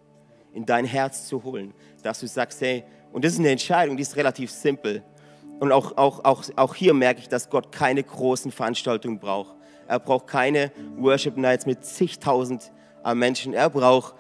in 0.54 0.66
dein 0.66 0.86
Herz 0.86 1.28
zu 1.28 1.44
holen, 1.44 1.74
dass 2.02 2.22
du 2.22 2.28
sagst, 2.28 2.62
hey, 2.62 2.86
und 3.12 3.24
das 3.24 3.34
ist 3.34 3.40
eine 3.40 3.52
Entscheidung, 3.52 3.98
die 3.98 4.04
ist 4.04 4.16
relativ 4.16 4.50
simpel. 4.50 5.04
Und 5.60 5.72
auch, 5.72 5.98
auch, 5.98 6.24
auch, 6.24 6.44
auch 6.56 6.76
hier 6.76 6.94
merke 6.94 7.22
ich, 7.22 7.30
dass 7.30 7.50
Gott 7.50 7.72
keine 7.72 8.04
großen 8.04 8.52
Veranstaltungen 8.52 9.20
braucht. 9.20 9.56
Er 9.88 10.00
braucht 10.00 10.28
keine 10.28 10.72
Worship 10.98 11.38
Nights 11.38 11.66
mit 11.66 11.86
zigtausend 11.86 12.72
äh, 13.06 13.14
Menschen. 13.14 13.54
Er 13.54 13.70
braucht, 13.70 14.16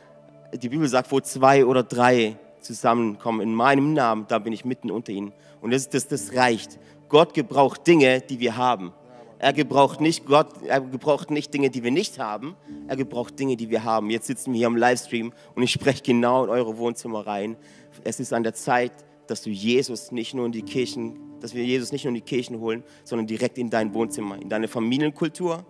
die 0.53 0.69
Bibel 0.69 0.87
sagt, 0.87 1.11
wo 1.11 1.19
zwei 1.19 1.65
oder 1.65 1.83
drei 1.83 2.37
zusammenkommen 2.61 3.41
in 3.41 3.53
meinem 3.53 3.93
Namen, 3.93 4.25
da 4.27 4.39
bin 4.39 4.53
ich 4.53 4.65
mitten 4.65 4.91
unter 4.91 5.11
ihnen. 5.11 5.33
Und 5.61 5.71
das, 5.71 5.89
das, 5.89 6.07
das 6.07 6.33
reicht. 6.35 6.79
Gott 7.09 7.33
gebraucht 7.33 7.85
Dinge, 7.87 8.21
die 8.21 8.39
wir 8.39 8.57
haben. 8.57 8.93
Er 9.39 9.51
gebraucht 9.51 9.99
nicht 9.99 10.25
Gott, 10.25 10.47
er 10.65 10.79
gebraucht 10.79 11.29
nicht 11.29 11.53
Dinge, 11.53 11.69
die 11.69 11.83
wir 11.83 11.91
nicht 11.91 12.17
haben. 12.17 12.55
Er 12.87 12.95
gebraucht 12.95 13.37
Dinge, 13.37 13.57
die 13.57 13.69
wir 13.69 13.83
haben. 13.83 14.09
Jetzt 14.09 14.27
sitzen 14.27 14.53
wir 14.53 14.59
hier 14.59 14.67
am 14.67 14.77
Livestream 14.77 15.33
und 15.53 15.63
ich 15.63 15.71
spreche 15.71 16.01
genau 16.01 16.45
in 16.45 16.49
eure 16.49 16.77
Wohnzimmer 16.77 17.27
rein. 17.27 17.57
Es 18.05 18.21
ist 18.21 18.31
an 18.31 18.43
der 18.43 18.53
Zeit, 18.53 18.93
dass 19.27 19.41
du 19.41 19.49
Jesus 19.49 20.11
nicht 20.11 20.33
nur 20.33 20.45
in 20.45 20.51
die 20.51 20.63
Kirchen, 20.63 21.39
dass 21.39 21.53
wir 21.53 21.63
Jesus 21.63 21.91
nicht 21.91 22.05
nur 22.05 22.09
in 22.09 22.15
die 22.15 22.21
Kirchen 22.21 22.59
holen, 22.59 22.83
sondern 23.03 23.27
direkt 23.27 23.57
in 23.57 23.69
dein 23.69 23.93
Wohnzimmer, 23.93 24.41
in 24.41 24.49
deine 24.49 24.67
Familienkultur, 24.67 25.65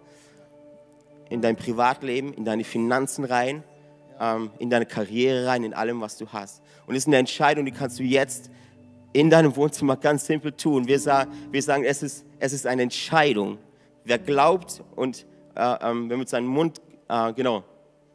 in 1.30 1.42
dein 1.42 1.56
Privatleben, 1.56 2.34
in 2.34 2.46
deine 2.46 2.64
Finanzen 2.64 3.26
rein, 3.26 3.64
ähm, 4.20 4.52
in 4.60 4.70
deine 4.70 4.86
Karriere 4.86 5.48
rein, 5.48 5.64
in 5.64 5.74
allem, 5.74 6.02
was 6.02 6.18
du 6.18 6.28
hast. 6.28 6.62
Und 6.86 6.96
es 6.96 7.04
ist 7.04 7.08
eine 7.08 7.18
Entscheidung, 7.18 7.66
die 7.66 7.72
kannst 7.72 8.00
du 8.00 8.04
jetzt 8.04 8.50
in 9.14 9.30
deinem 9.30 9.56
Wohnzimmer 9.56 9.96
ganz 9.96 10.26
simpel 10.26 10.52
tun. 10.52 10.88
Wir, 10.88 11.00
sagen, 11.00 11.32
wir 11.52 11.62
sagen, 11.62 11.84
es 11.84 12.04
ist, 12.04 12.26
es 12.40 12.54
ist 12.54 12.68
eine 12.68 12.82
Entscheidung. 12.82 13.58
Wer 14.04 14.20
glaubt 14.20 14.84
und 14.96 15.26
äh, 15.56 15.76
ähm, 15.82 16.10
wenn 16.10 16.20
mit 16.20 16.30
seinem 16.30 16.48
Mund, 16.48 16.82
äh, 17.08 17.32
genau, 17.34 17.64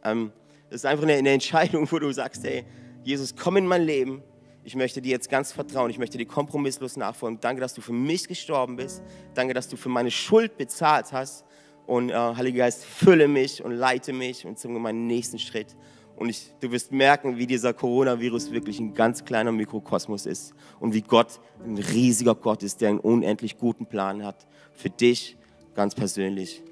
ähm, 0.04 0.32
das 0.70 0.82
ist 0.82 0.86
einfach 0.86 1.04
eine, 1.04 1.14
eine 1.14 1.30
Entscheidung, 1.30 1.90
wo 1.90 1.98
du 1.98 2.12
sagst, 2.12 2.44
hey, 2.44 2.64
Jesus, 3.04 3.34
komm 3.34 3.56
in 3.56 3.66
mein 3.66 3.82
Leben. 3.82 4.22
Ich 4.68 4.76
möchte 4.76 5.00
dir 5.00 5.12
jetzt 5.12 5.30
ganz 5.30 5.50
vertrauen. 5.50 5.88
Ich 5.88 5.96
möchte 5.96 6.18
dir 6.18 6.26
kompromisslos 6.26 6.98
nachfolgen. 6.98 7.40
Danke, 7.40 7.62
dass 7.62 7.72
du 7.72 7.80
für 7.80 7.94
mich 7.94 8.28
gestorben 8.28 8.76
bist. 8.76 9.02
Danke, 9.32 9.54
dass 9.54 9.66
du 9.66 9.78
für 9.78 9.88
meine 9.88 10.10
Schuld 10.10 10.58
bezahlt 10.58 11.10
hast. 11.10 11.46
Und 11.86 12.10
äh, 12.10 12.14
Heiliger 12.14 12.58
Geist, 12.58 12.84
fülle 12.84 13.28
mich 13.28 13.64
und 13.64 13.70
leite 13.72 14.12
mich 14.12 14.44
und 14.44 14.58
zu 14.58 14.68
meinen 14.68 15.06
nächsten 15.06 15.38
Schritt. 15.38 15.74
Und 16.16 16.28
ich, 16.28 16.52
du 16.60 16.70
wirst 16.70 16.92
merken, 16.92 17.38
wie 17.38 17.46
dieser 17.46 17.72
Coronavirus 17.72 18.50
wirklich 18.50 18.78
ein 18.78 18.92
ganz 18.92 19.24
kleiner 19.24 19.52
Mikrokosmos 19.52 20.26
ist 20.26 20.52
und 20.80 20.92
wie 20.92 21.00
Gott 21.00 21.40
ein 21.64 21.78
riesiger 21.78 22.34
Gott 22.34 22.62
ist, 22.62 22.82
der 22.82 22.90
einen 22.90 23.00
unendlich 23.00 23.56
guten 23.56 23.86
Plan 23.86 24.22
hat 24.22 24.46
für 24.74 24.90
dich 24.90 25.38
ganz 25.74 25.94
persönlich. 25.94 26.62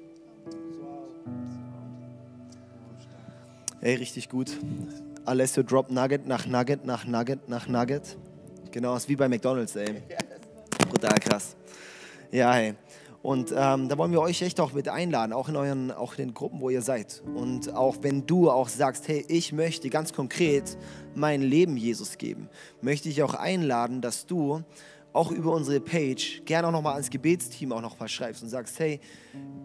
Ey, 3.81 3.95
richtig 3.95 4.29
gut. 4.29 4.55
Alessio 5.27 5.61
drop 5.61 5.91
Nugget 5.91 6.25
nach 6.25 6.45
Nugget 6.45 6.85
nach 6.85 7.05
Nugget 7.05 7.49
nach 7.49 7.67
Nugget. 7.67 8.17
Genau, 8.71 8.95
ist 8.95 9.09
wie 9.09 9.15
bei 9.17 9.27
McDonalds, 9.27 9.75
ey. 9.75 10.01
Brutal 10.89 11.19
krass. 11.19 11.57
Ja, 12.31 12.53
hey. 12.53 12.75
Und 13.21 13.51
ähm, 13.53 13.89
da 13.89 13.97
wollen 13.97 14.13
wir 14.13 14.21
euch 14.21 14.41
echt 14.41 14.57
auch 14.61 14.71
mit 14.71 14.87
einladen, 14.87 15.33
auch 15.33 15.49
in 15.49 15.57
euren, 15.57 15.91
auch 15.91 16.13
in 16.13 16.27
den 16.27 16.33
Gruppen, 16.33 16.61
wo 16.61 16.69
ihr 16.69 16.81
seid. 16.81 17.21
Und 17.35 17.73
auch 17.75 17.97
wenn 18.03 18.25
du 18.25 18.49
auch 18.49 18.69
sagst, 18.69 19.09
hey, 19.09 19.25
ich 19.27 19.51
möchte 19.51 19.89
ganz 19.89 20.13
konkret 20.13 20.77
mein 21.13 21.41
Leben 21.41 21.75
Jesus 21.75 22.17
geben, 22.17 22.47
möchte 22.79 23.09
ich 23.09 23.21
auch 23.21 23.33
einladen, 23.33 23.99
dass 23.99 24.27
du 24.27 24.63
auch 25.11 25.31
über 25.31 25.51
unsere 25.51 25.81
Page 25.81 26.43
gerne 26.45 26.69
auch 26.69 26.71
nochmal 26.71 26.93
ans 26.93 27.09
Gebetsteam 27.09 27.73
auch 27.73 27.81
nochmal 27.81 28.07
schreibst 28.07 28.43
und 28.43 28.49
sagst, 28.49 28.79
hey, 28.79 29.01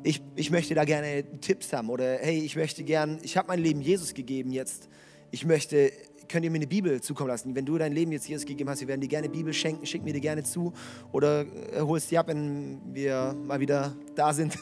ich, 0.03 0.21
ich 0.35 0.51
möchte 0.51 0.75
da 0.75 0.85
gerne 0.85 1.23
Tipps 1.41 1.73
haben 1.73 1.89
oder 1.89 2.19
hey, 2.19 2.41
ich 2.41 2.57
möchte 2.57 2.83
gern, 2.83 3.21
ich 3.23 3.37
habe 3.37 3.47
mein 3.47 3.61
Leben 3.61 3.81
Jesus 3.81 4.13
gegeben 4.13 4.51
jetzt, 4.51 4.89
ich 5.33 5.45
möchte 5.45 5.91
könnt 6.29 6.45
ihr 6.45 6.51
mir 6.51 6.57
eine 6.57 6.67
Bibel 6.67 7.01
zukommen 7.03 7.29
lassen. 7.29 7.55
Wenn 7.55 7.67
du 7.67 7.77
dein 7.77 7.93
Leben 7.93 8.13
jetzt 8.13 8.27
Jesus 8.27 8.47
gegeben 8.47 8.71
hast, 8.71 8.81
wir 8.81 8.89
werden 8.89 9.01
dir 9.01 9.09
gerne 9.09 9.29
Bibel 9.29 9.53
schenken, 9.53 9.85
schick 9.85 10.03
mir 10.03 10.15
die 10.15 10.21
gerne 10.21 10.43
zu 10.43 10.73
oder 11.11 11.43
äh, 11.43 11.81
holst 11.81 12.11
die 12.11 12.17
ab, 12.17 12.29
wenn 12.29 12.81
wir 12.95 13.37
mal 13.47 13.61
wieder 13.61 13.95
da 14.15 14.33
sind. 14.33 14.57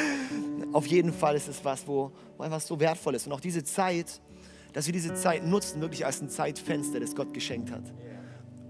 Auf 0.72 0.86
jeden 0.86 1.12
Fall 1.12 1.36
ist 1.36 1.48
es 1.48 1.64
was, 1.64 1.86
wo, 1.86 2.12
wo 2.36 2.42
einfach 2.42 2.60
so 2.60 2.78
wertvoll 2.78 3.14
ist. 3.14 3.26
Und 3.26 3.32
auch 3.32 3.40
diese 3.40 3.64
Zeit, 3.64 4.20
dass 4.72 4.86
wir 4.86 4.92
diese 4.92 5.14
Zeit 5.14 5.46
nutzen, 5.46 5.80
wirklich 5.80 6.04
als 6.04 6.20
ein 6.20 6.28
Zeitfenster, 6.28 7.00
das 7.00 7.14
Gott 7.14 7.32
geschenkt 7.32 7.70
hat. 7.70 7.84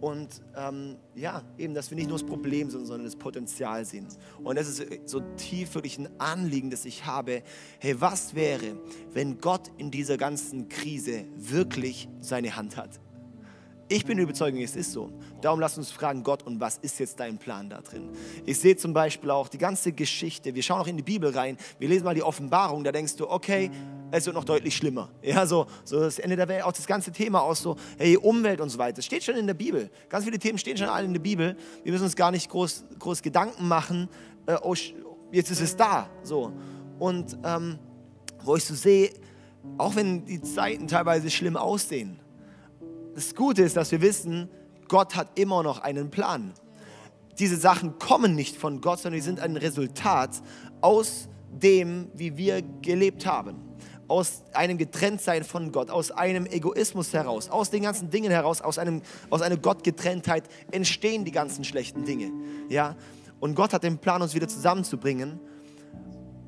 Und 0.01 0.43
ähm, 0.57 0.97
ja, 1.15 1.43
eben, 1.59 1.75
dass 1.75 1.91
wir 1.91 1.97
nicht 1.97 2.09
nur 2.09 2.19
das 2.19 2.27
Problem 2.27 2.71
sind, 2.71 2.87
sondern 2.87 3.05
das 3.05 3.17
Potenzial 3.17 3.85
sehen. 3.85 4.07
Und 4.43 4.57
das 4.57 4.69
ist 4.69 5.09
so 5.09 5.21
tief 5.37 5.75
wirklich 5.75 5.99
ein 5.99 6.09
Anliegen, 6.19 6.71
das 6.71 6.85
ich 6.85 7.05
habe. 7.05 7.43
Hey, 7.79 8.01
was 8.01 8.35
wäre, 8.35 8.79
wenn 9.13 9.39
Gott 9.39 9.71
in 9.77 9.91
dieser 9.91 10.17
ganzen 10.17 10.69
Krise 10.69 11.27
wirklich 11.37 12.09
seine 12.21 12.57
Hand 12.57 12.77
hat? 12.77 13.01
Ich 13.93 14.05
bin 14.05 14.19
überzeugt, 14.19 14.57
es 14.57 14.77
ist 14.77 14.93
so. 14.93 15.11
Darum 15.41 15.59
lass 15.59 15.77
uns 15.77 15.91
fragen, 15.91 16.23
Gott, 16.23 16.45
und 16.45 16.61
was 16.61 16.79
ist 16.79 17.01
jetzt 17.01 17.19
dein 17.19 17.39
Plan 17.39 17.69
da 17.69 17.81
drin? 17.81 18.09
Ich 18.47 18.61
sehe 18.61 18.77
zum 18.77 18.93
Beispiel 18.93 19.33
auch 19.33 19.49
die 19.49 19.59
ganze 19.59 19.91
Geschichte, 19.91 20.55
wir 20.55 20.63
schauen 20.63 20.81
auch 20.81 20.87
in 20.87 20.97
die 20.97 21.03
Bibel 21.03 21.37
rein, 21.37 21.57
wir 21.81 21.89
lesen 21.89 22.05
mal 22.05 22.15
die 22.15 22.23
Offenbarung, 22.23 22.85
da 22.85 22.93
denkst 22.93 23.17
du, 23.17 23.29
okay, 23.29 23.69
es 24.13 24.27
wird 24.27 24.37
noch 24.37 24.45
deutlich 24.45 24.77
schlimmer. 24.77 25.11
Ja, 25.23 25.45
so, 25.45 25.67
so 25.83 25.99
das 25.99 26.21
Ende 26.21 26.37
der 26.37 26.47
Welt, 26.47 26.63
auch 26.63 26.73
das 26.73 26.87
ganze 26.87 27.11
Thema 27.11 27.41
aus 27.41 27.63
so, 27.63 27.75
hey, 27.99 28.17
Umwelt 28.17 28.61
und 28.61 28.69
so 28.69 28.79
weiter. 28.79 28.95
Das 28.95 29.07
steht 29.07 29.25
schon 29.25 29.35
in 29.35 29.49
der 29.49 29.55
Bibel. 29.55 29.91
Ganz 30.09 30.25
viele 30.25 30.39
Themen 30.39 30.59
stehen 30.59 30.77
schon 30.77 30.89
alle 30.89 31.07
in 31.07 31.13
der 31.13 31.21
Bibel. 31.21 31.57
Wir 31.83 31.91
müssen 31.91 32.05
uns 32.05 32.15
gar 32.15 32.31
nicht 32.31 32.49
groß, 32.49 32.85
groß 32.97 33.23
Gedanken 33.23 33.67
machen, 33.67 34.09
äh, 34.47 34.55
oh, 34.63 34.77
jetzt 35.33 35.51
ist 35.51 35.61
es 35.61 35.75
da. 35.75 36.09
So. 36.23 36.53
Und 37.01 37.37
ähm, 37.43 37.77
wo 38.45 38.55
ich 38.55 38.65
so 38.65 38.75
sehe, 38.75 39.11
auch 39.79 39.97
wenn 39.97 40.25
die 40.25 40.41
Zeiten 40.41 40.87
teilweise 40.87 41.29
schlimm 41.29 41.57
aussehen, 41.57 42.21
das 43.15 43.35
Gute 43.35 43.63
ist, 43.63 43.77
dass 43.77 43.91
wir 43.91 44.01
wissen, 44.01 44.49
Gott 44.89 45.15
hat 45.17 45.39
immer 45.39 45.63
noch 45.63 45.79
einen 45.81 46.11
Plan. 46.11 46.53
Diese 47.39 47.57
Sachen 47.57 47.99
kommen 47.99 48.35
nicht 48.35 48.57
von 48.57 48.81
Gott, 48.81 49.01
sondern 49.01 49.19
die 49.19 49.25
sind 49.25 49.41
ein 49.41 49.57
Resultat 49.57 50.43
aus 50.81 51.29
dem, 51.51 52.09
wie 52.15 52.37
wir 52.37 52.63
gelebt 52.83 53.27
haben. 53.27 53.57
Aus 54.09 54.43
einem 54.53 54.77
Getrenntsein 54.77 55.45
von 55.45 55.71
Gott, 55.71 55.91
aus 55.91 56.11
einem 56.11 56.45
Egoismus 56.47 57.13
heraus, 57.13 57.49
aus 57.49 57.71
den 57.71 57.85
ganzen 57.85 58.11
Dingen 58.11 58.31
heraus, 58.31 58.61
aus, 58.61 58.79
einem, 58.79 59.03
aus 59.31 59.41
einer 59.41 59.57
Gottgetrenntheit 59.57 60.45
entstehen 60.73 61.25
die 61.25 61.31
ganzen 61.31 61.63
schlechten 61.65 62.05
Dinge. 62.05 62.33
Ja? 62.69 62.97
Und 63.39 63.55
Gott 63.55 63.73
hat 63.73 63.85
den 63.85 63.99
Plan, 63.99 64.21
uns 64.21 64.35
wieder 64.35 64.49
zusammenzubringen. 64.49 65.39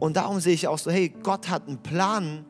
Und 0.01 0.17
darum 0.17 0.41
sehe 0.41 0.55
ich 0.55 0.67
auch 0.67 0.79
so, 0.79 0.91
hey, 0.91 1.09
Gott 1.23 1.49
hat 1.49 1.69
einen 1.69 1.79
Plan 1.79 2.45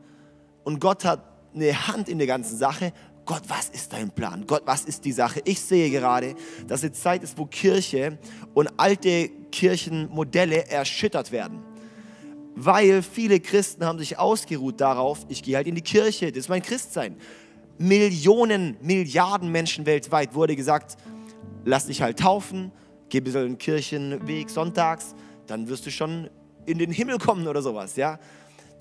und 0.63 0.81
Gott 0.81 1.05
hat 1.05 1.23
eine 1.53 1.87
Hand 1.87 2.09
in 2.09 2.17
der 2.17 2.27
ganzen 2.27 2.57
Sache 2.57 2.91
Gott, 3.25 3.43
was 3.47 3.69
ist 3.69 3.93
dein 3.93 4.11
Plan? 4.11 4.45
Gott, 4.45 4.63
was 4.65 4.83
ist 4.83 5.05
die 5.05 5.13
Sache? 5.13 5.41
Ich 5.45 5.61
sehe 5.61 5.89
gerade, 5.89 6.35
dass 6.67 6.83
es 6.83 6.93
Zeit 6.93 7.23
ist, 7.23 7.37
wo 7.37 7.45
Kirche 7.45 8.17
und 8.53 8.69
alte 8.77 9.29
Kirchenmodelle 9.51 10.67
erschüttert 10.67 11.31
werden. 11.31 11.63
Weil 12.55 13.01
viele 13.01 13.39
Christen 13.39 13.85
haben 13.85 13.97
sich 13.97 14.19
ausgeruht 14.19 14.81
darauf, 14.81 15.25
ich 15.29 15.41
gehe 15.41 15.55
halt 15.55 15.67
in 15.67 15.75
die 15.75 15.81
Kirche, 15.81 16.31
das 16.31 16.39
ist 16.39 16.49
mein 16.49 16.61
Christsein. 16.61 17.15
Millionen, 17.77 18.77
Milliarden 18.81 19.51
Menschen 19.51 19.85
weltweit 19.85 20.35
wurde 20.35 20.55
gesagt, 20.55 20.97
lass 21.65 21.87
dich 21.87 22.01
halt 22.01 22.19
taufen, 22.19 22.71
geh 23.09 23.21
bis 23.21 23.35
in 23.35 23.41
den 23.41 23.57
Kirchenweg 23.57 24.49
sonntags, 24.49 25.15
dann 25.47 25.67
wirst 25.67 25.85
du 25.85 25.91
schon 25.91 26.29
in 26.65 26.77
den 26.77 26.91
Himmel 26.91 27.17
kommen 27.17 27.47
oder 27.47 27.61
sowas, 27.61 27.95
ja. 27.95 28.19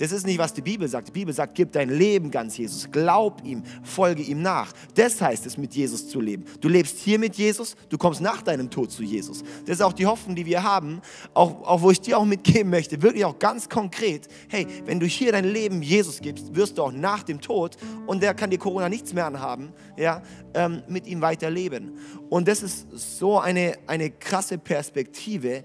Das 0.02 0.10
ist 0.10 0.26
nicht, 0.26 0.38
was 0.38 0.52
die 0.52 0.62
Bibel 0.62 0.88
sagt. 0.88 1.06
Die 1.06 1.12
Bibel 1.12 1.32
sagt, 1.32 1.54
gib 1.54 1.70
dein 1.70 1.88
Leben 1.88 2.28
ganz 2.28 2.58
Jesus, 2.58 2.90
glaub 2.90 3.40
ihm, 3.44 3.62
folge 3.84 4.20
ihm 4.20 4.42
nach. 4.42 4.72
Das 4.96 5.20
heißt 5.20 5.46
es, 5.46 5.56
mit 5.56 5.76
Jesus 5.76 6.08
zu 6.08 6.20
leben. 6.20 6.44
Du 6.60 6.68
lebst 6.68 6.98
hier 6.98 7.20
mit 7.20 7.36
Jesus, 7.36 7.76
du 7.88 7.96
kommst 7.96 8.20
nach 8.20 8.42
deinem 8.42 8.68
Tod 8.68 8.90
zu 8.90 9.04
Jesus. 9.04 9.44
Das 9.64 9.76
ist 9.76 9.80
auch 9.80 9.92
die 9.92 10.04
Hoffnung, 10.04 10.34
die 10.34 10.44
wir 10.44 10.64
haben, 10.64 11.00
auch, 11.34 11.62
auch 11.62 11.82
wo 11.82 11.92
ich 11.92 12.00
dir 12.00 12.18
auch 12.18 12.24
mitgeben 12.24 12.68
möchte, 12.68 13.00
wirklich 13.00 13.24
auch 13.24 13.38
ganz 13.38 13.68
konkret. 13.68 14.26
Hey, 14.48 14.66
wenn 14.86 14.98
du 14.98 15.06
hier 15.06 15.30
dein 15.30 15.44
Leben 15.44 15.82
Jesus 15.82 16.20
gibst, 16.20 16.52
wirst 16.52 16.78
du 16.78 16.82
auch 16.82 16.92
nach 16.92 17.22
dem 17.22 17.40
Tod, 17.40 17.76
und 18.08 18.24
der 18.24 18.34
kann 18.34 18.50
dir 18.50 18.58
Corona 18.58 18.88
nichts 18.88 19.12
mehr 19.12 19.26
anhaben, 19.26 19.72
ja, 19.96 20.20
ähm, 20.54 20.82
mit 20.88 21.06
ihm 21.06 21.20
weiterleben. 21.20 21.96
Und 22.28 22.48
das 22.48 22.64
ist 22.64 22.88
so 22.90 23.38
eine, 23.38 23.78
eine 23.86 24.10
krasse 24.10 24.58
Perspektive. 24.58 25.62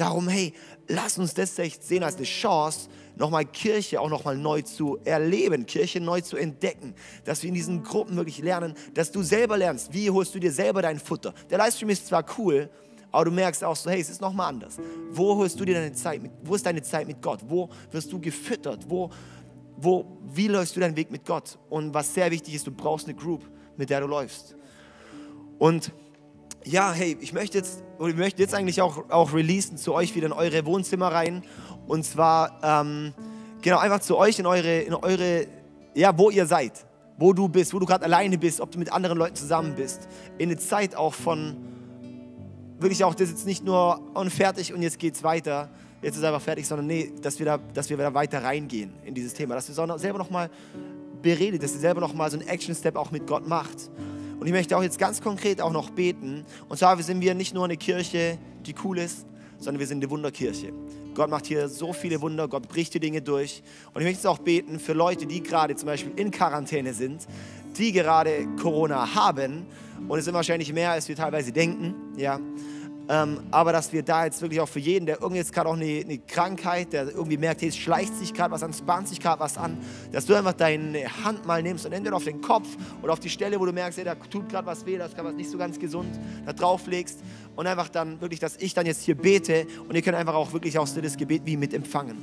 Darum, 0.00 0.28
hey, 0.28 0.54
lass 0.88 1.18
uns 1.18 1.34
das 1.34 1.58
echt 1.58 1.82
sehen 1.82 2.02
als 2.02 2.16
eine 2.16 2.24
Chance, 2.24 2.88
nochmal 3.16 3.44
Kirche 3.44 4.00
auch 4.00 4.08
nochmal 4.08 4.34
neu 4.34 4.62
zu 4.62 4.96
erleben, 5.04 5.66
Kirche 5.66 6.00
neu 6.00 6.22
zu 6.22 6.38
entdecken, 6.38 6.94
dass 7.26 7.42
wir 7.42 7.48
in 7.48 7.54
diesen 7.54 7.82
Gruppen 7.82 8.16
wirklich 8.16 8.38
lernen, 8.38 8.72
dass 8.94 9.12
du 9.12 9.22
selber 9.22 9.58
lernst, 9.58 9.92
wie 9.92 10.08
holst 10.08 10.34
du 10.34 10.38
dir 10.38 10.52
selber 10.52 10.80
dein 10.80 10.98
Futter. 10.98 11.34
Der 11.50 11.58
Livestream 11.58 11.90
ist 11.90 12.06
zwar 12.06 12.24
cool, 12.38 12.70
aber 13.12 13.26
du 13.26 13.30
merkst 13.30 13.62
auch 13.62 13.76
so, 13.76 13.90
hey, 13.90 14.00
es 14.00 14.08
ist 14.08 14.22
nochmal 14.22 14.48
anders. 14.48 14.78
Wo 15.10 15.36
holst 15.36 15.60
du 15.60 15.66
dir 15.66 15.74
deine 15.74 15.92
Zeit 15.92 16.22
mit, 16.22 16.32
wo 16.44 16.54
ist 16.54 16.64
deine 16.64 16.80
Zeit 16.80 17.06
mit 17.06 17.20
Gott? 17.20 17.40
Wo 17.46 17.68
wirst 17.90 18.10
du 18.10 18.18
gefüttert? 18.18 18.86
Wo, 18.88 19.10
wo, 19.76 20.06
wie 20.32 20.48
läufst 20.48 20.76
du 20.76 20.80
deinen 20.80 20.96
Weg 20.96 21.10
mit 21.10 21.26
Gott? 21.26 21.58
Und 21.68 21.92
was 21.92 22.14
sehr 22.14 22.30
wichtig 22.30 22.54
ist, 22.54 22.66
du 22.66 22.70
brauchst 22.70 23.06
eine 23.06 23.14
Group, 23.14 23.44
mit 23.76 23.90
der 23.90 24.00
du 24.00 24.06
läufst. 24.06 24.56
Und 25.58 25.92
ja, 26.64 26.92
hey, 26.92 27.16
ich 27.20 27.32
möchte 27.32 27.58
jetzt, 27.58 27.82
ich 27.98 28.16
möchte 28.16 28.42
jetzt 28.42 28.54
eigentlich 28.54 28.82
auch, 28.82 29.10
auch 29.10 29.32
releasen 29.32 29.76
zu 29.76 29.94
euch 29.94 30.14
wieder 30.14 30.26
in 30.26 30.32
eure 30.32 30.64
Wohnzimmer 30.66 31.08
rein. 31.08 31.42
Und 31.86 32.04
zwar, 32.04 32.58
ähm, 32.62 33.14
genau, 33.62 33.78
einfach 33.78 34.00
zu 34.00 34.16
euch 34.16 34.38
in 34.38 34.46
eure, 34.46 34.80
in 34.80 34.94
eure, 34.94 35.46
ja, 35.94 36.16
wo 36.16 36.30
ihr 36.30 36.46
seid, 36.46 36.72
wo 37.18 37.32
du 37.32 37.48
bist, 37.48 37.72
wo 37.74 37.78
du 37.78 37.86
gerade 37.86 38.04
alleine 38.04 38.38
bist, 38.38 38.60
ob 38.60 38.70
du 38.70 38.78
mit 38.78 38.92
anderen 38.92 39.18
Leuten 39.18 39.36
zusammen 39.36 39.74
bist. 39.74 40.08
In 40.38 40.50
eine 40.50 40.58
Zeit 40.58 40.94
auch 40.94 41.14
von, 41.14 41.56
wirklich 42.78 43.04
auch, 43.04 43.14
das 43.14 43.28
ist 43.28 43.30
jetzt 43.30 43.46
nicht 43.46 43.64
nur 43.64 44.00
und 44.14 44.30
fertig 44.30 44.72
und 44.72 44.82
jetzt 44.82 44.98
geht's 44.98 45.22
weiter, 45.22 45.68
jetzt 46.02 46.16
ist 46.16 46.24
einfach 46.24 46.40
fertig, 46.40 46.66
sondern 46.66 46.86
nee, 46.86 47.12
dass 47.22 47.38
wir 47.38 47.46
da, 47.46 47.58
dass 47.74 47.90
wir 47.90 47.96
da 47.96 48.12
weiter 48.14 48.42
reingehen 48.42 48.92
in 49.04 49.14
dieses 49.14 49.34
Thema, 49.34 49.54
dass 49.54 49.66
du 49.66 49.72
selber 49.72 50.18
nochmal 50.18 50.50
beredet, 51.22 51.62
dass 51.62 51.72
du 51.72 51.78
selber 51.78 52.00
nochmal 52.00 52.30
so 52.30 52.38
einen 52.38 52.48
Action-Step 52.48 52.96
auch 52.96 53.10
mit 53.10 53.26
Gott 53.26 53.46
macht. 53.46 53.90
Und 54.40 54.46
ich 54.46 54.52
möchte 54.52 54.76
auch 54.76 54.82
jetzt 54.82 54.98
ganz 54.98 55.20
konkret 55.20 55.60
auch 55.60 55.72
noch 55.72 55.90
beten. 55.90 56.46
Und 56.70 56.78
zwar 56.78 57.00
sind 57.02 57.20
wir 57.20 57.34
nicht 57.34 57.54
nur 57.54 57.64
eine 57.64 57.76
Kirche, 57.76 58.38
die 58.64 58.74
cool 58.82 58.98
ist, 58.98 59.26
sondern 59.58 59.78
wir 59.78 59.86
sind 59.86 60.02
eine 60.02 60.10
Wunderkirche. 60.10 60.72
Gott 61.14 61.28
macht 61.28 61.44
hier 61.44 61.68
so 61.68 61.92
viele 61.92 62.22
Wunder, 62.22 62.48
Gott 62.48 62.66
bricht 62.66 62.94
die 62.94 63.00
Dinge 63.00 63.20
durch. 63.20 63.62
Und 63.92 64.00
ich 64.00 64.06
möchte 64.06 64.18
jetzt 64.18 64.26
auch 64.26 64.38
beten 64.38 64.80
für 64.80 64.94
Leute, 64.94 65.26
die 65.26 65.42
gerade 65.42 65.76
zum 65.76 65.86
Beispiel 65.86 66.12
in 66.16 66.30
Quarantäne 66.30 66.94
sind, 66.94 67.26
die 67.76 67.92
gerade 67.92 68.46
Corona 68.60 69.14
haben. 69.14 69.66
Und 70.08 70.18
es 70.18 70.24
sind 70.24 70.32
wahrscheinlich 70.32 70.72
mehr, 70.72 70.92
als 70.92 71.06
wir 71.08 71.16
teilweise 71.16 71.52
denken. 71.52 71.94
Ja. 72.16 72.40
Ähm, 73.12 73.40
aber 73.50 73.72
dass 73.72 73.92
wir 73.92 74.04
da 74.04 74.24
jetzt 74.24 74.40
wirklich 74.40 74.60
auch 74.60 74.68
für 74.68 74.78
jeden, 74.78 75.04
der 75.04 75.16
irgendwie 75.16 75.38
jetzt 75.38 75.52
gerade 75.52 75.68
auch 75.68 75.74
eine, 75.74 75.84
eine, 75.84 76.18
Krankheit, 76.18 76.92
der 76.92 77.08
irgendwie 77.08 77.38
merkt, 77.38 77.60
hey, 77.60 77.68
es 77.68 77.76
schleicht 77.76 78.14
sich 78.16 78.32
gerade 78.32 78.52
was 78.52 78.62
an, 78.62 78.70
es 78.70 78.82
bahnt 78.82 79.08
sich 79.08 79.18
gerade 79.18 79.40
was 79.40 79.58
an, 79.58 79.78
dass 80.12 80.26
du 80.26 80.34
einfach 80.36 80.52
deine 80.52 81.02
Hand 81.24 81.44
mal 81.44 81.60
nimmst 81.60 81.84
und 81.84 81.92
entweder 81.92 82.14
auf 82.14 82.22
den 82.22 82.40
Kopf 82.40 82.68
oder 83.02 83.12
auf 83.12 83.18
die 83.18 83.28
Stelle, 83.28 83.58
wo 83.58 83.66
du 83.66 83.72
merkst, 83.72 83.98
hey, 83.98 84.04
da 84.04 84.14
tut 84.14 84.48
gerade 84.48 84.64
was 84.64 84.86
weh, 84.86 84.96
da 84.96 85.06
ist 85.06 85.16
gerade 85.16 85.28
was 85.28 85.34
nicht 85.34 85.50
so 85.50 85.58
ganz 85.58 85.76
gesund, 85.80 86.20
da 86.46 86.52
drauflegst 86.52 87.18
und 87.56 87.66
einfach 87.66 87.88
dann 87.88 88.20
wirklich, 88.20 88.38
dass 88.38 88.56
ich 88.58 88.74
dann 88.74 88.86
jetzt 88.86 89.02
hier 89.02 89.16
bete 89.16 89.66
und 89.88 89.96
ihr 89.96 90.02
könnt 90.02 90.16
einfach 90.16 90.34
auch 90.34 90.52
wirklich 90.52 90.78
auch 90.78 90.88
das 90.88 91.16
Gebet 91.16 91.42
wie 91.44 91.56
mit 91.56 91.74
empfangen. 91.74 92.22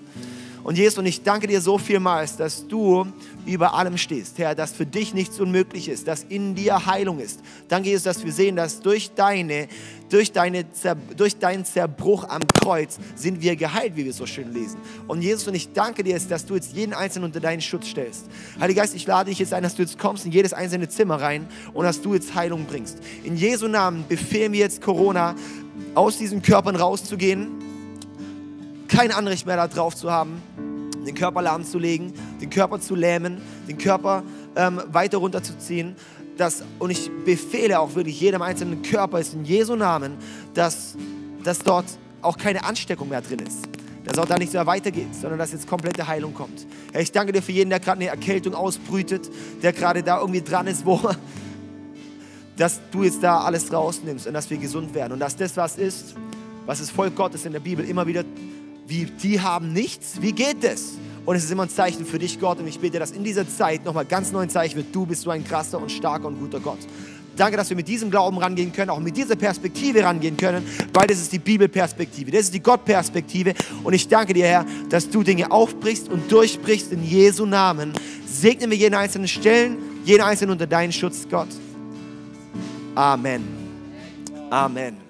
Und 0.68 0.78
Jesus, 0.78 0.98
und 0.98 1.06
ich 1.06 1.24
danke 1.24 1.48
dir 1.48 1.62
so 1.62 1.78
vielmals, 1.78 2.36
dass 2.36 2.68
du 2.68 3.08
über 3.46 3.74
allem 3.74 3.98
stehst, 3.98 4.38
Herr, 4.38 4.54
dass 4.54 4.74
für 4.74 4.86
dich 4.86 5.14
nichts 5.14 5.40
unmöglich 5.40 5.88
ist, 5.88 6.10
dass 6.10 6.24
in 6.24 6.56
dir 6.56 6.86
Heilung 6.86 7.22
ist. 7.22 7.40
Danke, 7.70 7.88
Jesus, 7.88 8.04
dass 8.04 8.26
wir 8.26 8.34
sehen, 8.34 8.58
dass 8.58 8.82
durch, 8.82 9.12
deine, 9.16 9.70
durch, 10.10 10.34
deine, 10.34 10.66
durch 11.16 11.38
deinen 11.38 11.64
Zerbruch 11.64 12.26
am 12.28 12.46
Kreuz 12.50 13.00
sind 13.16 13.42
wir 13.42 13.56
geheilt, 13.56 13.96
wie 13.96 14.04
wir 14.04 14.12
so 14.12 14.26
schön 14.26 14.54
lesen. 14.54 14.78
Und 15.08 15.22
Jesus, 15.22 15.48
und 15.48 15.56
ich 15.56 15.72
danke 15.72 16.04
dir, 16.04 16.20
dass 16.20 16.46
du 16.46 16.56
jetzt 16.56 16.74
jeden 16.74 16.94
Einzelnen 16.94 17.28
unter 17.28 17.40
deinen 17.40 17.62
Schutz 17.62 17.88
stellst. 17.88 18.26
Heiliger 18.60 18.82
Geist, 18.82 18.94
ich 18.94 19.08
lade 19.08 19.30
dich 19.30 19.40
jetzt 19.40 19.54
ein, 19.54 19.64
dass 19.64 19.76
du 19.76 19.84
jetzt 19.84 19.98
kommst 19.98 20.26
in 20.26 20.34
jedes 20.34 20.52
einzelne 20.52 20.90
Zimmer 20.90 21.22
rein 21.22 21.48
und 21.74 21.86
dass 21.86 22.02
du 22.02 22.14
jetzt 22.14 22.36
Heilung 22.36 22.66
bringst. 22.66 22.98
In 23.24 23.38
Jesu 23.38 23.70
Namen 23.70 24.04
befehlen 24.10 24.52
wir 24.52 24.60
jetzt 24.60 24.82
Corona, 24.82 25.34
aus 25.96 26.18
diesen 26.18 26.42
Körpern 26.42 26.76
rauszugehen 26.76 27.67
kein 28.88 29.12
Anrecht 29.12 29.46
mehr 29.46 29.56
darauf 29.68 29.96
zu 29.96 30.12
haben, 30.12 30.42
den 31.06 31.16
Körper 31.16 31.42
lahmzulegen, 31.42 32.14
den 32.42 32.50
Körper 32.50 32.80
zu 32.80 32.96
lähmen, 32.96 33.42
den 33.68 33.78
Körper 33.78 34.24
ähm, 34.56 34.82
weiter 34.92 35.18
runterzuziehen. 35.18 35.96
Das, 36.38 36.64
und 36.80 36.92
ich 36.92 37.10
befehle 37.26 37.80
auch 37.80 37.96
wirklich 37.96 38.20
jedem 38.20 38.42
einzelnen 38.42 38.82
Körper 38.84 39.20
ist 39.20 39.34
in 39.34 39.44
Jesu 39.44 39.76
Namen, 39.76 40.18
dass, 40.54 40.96
dass 41.44 41.60
dort 41.60 41.86
auch 42.22 42.38
keine 42.38 42.64
Ansteckung 42.64 43.10
mehr 43.10 43.22
drin 43.22 43.40
ist. 43.40 43.68
Dass 44.04 44.20
auch 44.20 44.26
da 44.26 44.38
nicht 44.38 44.52
so 44.52 44.66
weitergeht, 44.66 45.14
sondern 45.14 45.40
dass 45.40 45.52
jetzt 45.52 45.68
komplette 45.68 46.08
Heilung 46.08 46.34
kommt. 46.34 46.66
Herr, 46.94 47.02
ich 47.02 47.12
danke 47.12 47.34
dir 47.34 47.42
für 47.42 47.52
jeden, 47.52 47.70
der 47.70 47.80
gerade 47.80 48.00
eine 48.00 48.10
Erkältung 48.10 48.54
ausbrütet, 48.54 49.30
der 49.62 49.74
gerade 49.74 50.04
da 50.04 50.20
irgendwie 50.20 50.42
dran 50.42 50.68
ist, 50.68 50.86
wo, 50.86 51.02
dass 52.58 52.80
du 52.92 53.04
jetzt 53.04 53.24
da 53.24 53.42
alles 53.42 53.72
rausnimmst 53.72 54.28
und 54.28 54.34
dass 54.34 54.50
wir 54.50 54.58
gesund 54.58 54.94
werden. 54.94 55.14
Und 55.14 55.20
dass 55.20 55.36
das 55.36 55.58
was 55.58 55.78
ist, 55.78 56.16
was 56.66 56.80
das 56.80 56.90
Volk 56.90 57.16
Gottes 57.16 57.46
in 57.46 57.54
der 57.54 57.60
Bibel 57.60 57.88
immer 57.88 58.06
wieder 58.08 58.24
wie 58.88 59.06
die 59.06 59.42
haben 59.42 59.74
nichts, 59.74 60.22
wie 60.22 60.32
geht 60.32 60.64
es? 60.64 60.94
Und 61.26 61.36
es 61.36 61.44
ist 61.44 61.52
immer 61.52 61.64
ein 61.64 61.70
Zeichen 61.70 62.06
für 62.06 62.20
dich, 62.20 62.40
Gott. 62.40 62.60
Und 62.60 62.68
ich 62.68 62.80
bete, 62.80 63.00
dass 63.00 63.12
in 63.12 63.24
dieser 63.24 63.48
Zeit 63.48 63.84
nochmal 63.84 64.06
ganz 64.06 64.32
neu 64.32 64.40
ein 64.40 64.50
Zeichen 64.50 64.78
wird. 64.78 64.96
Du 64.96 65.06
bist 65.06 65.24
so 65.24 65.30
ein 65.30 65.44
krasser 65.44 65.82
und 65.82 65.92
starker 65.92 66.28
und 66.28 66.40
guter 66.40 66.62
Gott. 66.62 66.80
Danke, 67.36 67.58
dass 67.58 67.70
wir 67.70 67.76
mit 67.76 67.88
diesem 67.88 68.10
Glauben 68.10 68.38
rangehen 68.38 68.74
können, 68.74 68.90
auch 68.90 69.00
mit 69.00 69.16
dieser 69.16 69.36
Perspektive 69.36 70.04
rangehen 70.04 70.38
können, 70.38 70.66
weil 70.92 71.06
das 71.06 71.20
ist 71.20 71.32
die 71.32 71.40
Bibelperspektive, 71.40 72.32
das 72.32 72.42
ist 72.42 72.54
die 72.54 72.64
Gottperspektive. 72.64 73.54
Und 73.84 73.94
ich 73.94 74.08
danke 74.08 74.34
dir, 74.34 74.48
Herr, 74.48 74.66
dass 74.90 75.08
du 75.10 75.22
Dinge 75.22 75.52
aufbrichst 75.52 76.10
und 76.10 76.32
durchbrichst 76.32 76.92
in 76.92 77.04
Jesu 77.04 77.46
Namen. 77.46 77.94
Segne 78.26 78.68
mir 78.68 78.76
jeden 78.76 78.96
einzelnen 78.96 79.28
Stellen, 79.28 79.78
jeden 80.04 80.22
einzelnen 80.22 80.52
unter 80.52 80.66
deinen 80.66 80.92
Schutz, 80.92 81.28
Gott. 81.30 81.50
Amen. 82.96 83.44
Amen. 84.50 85.07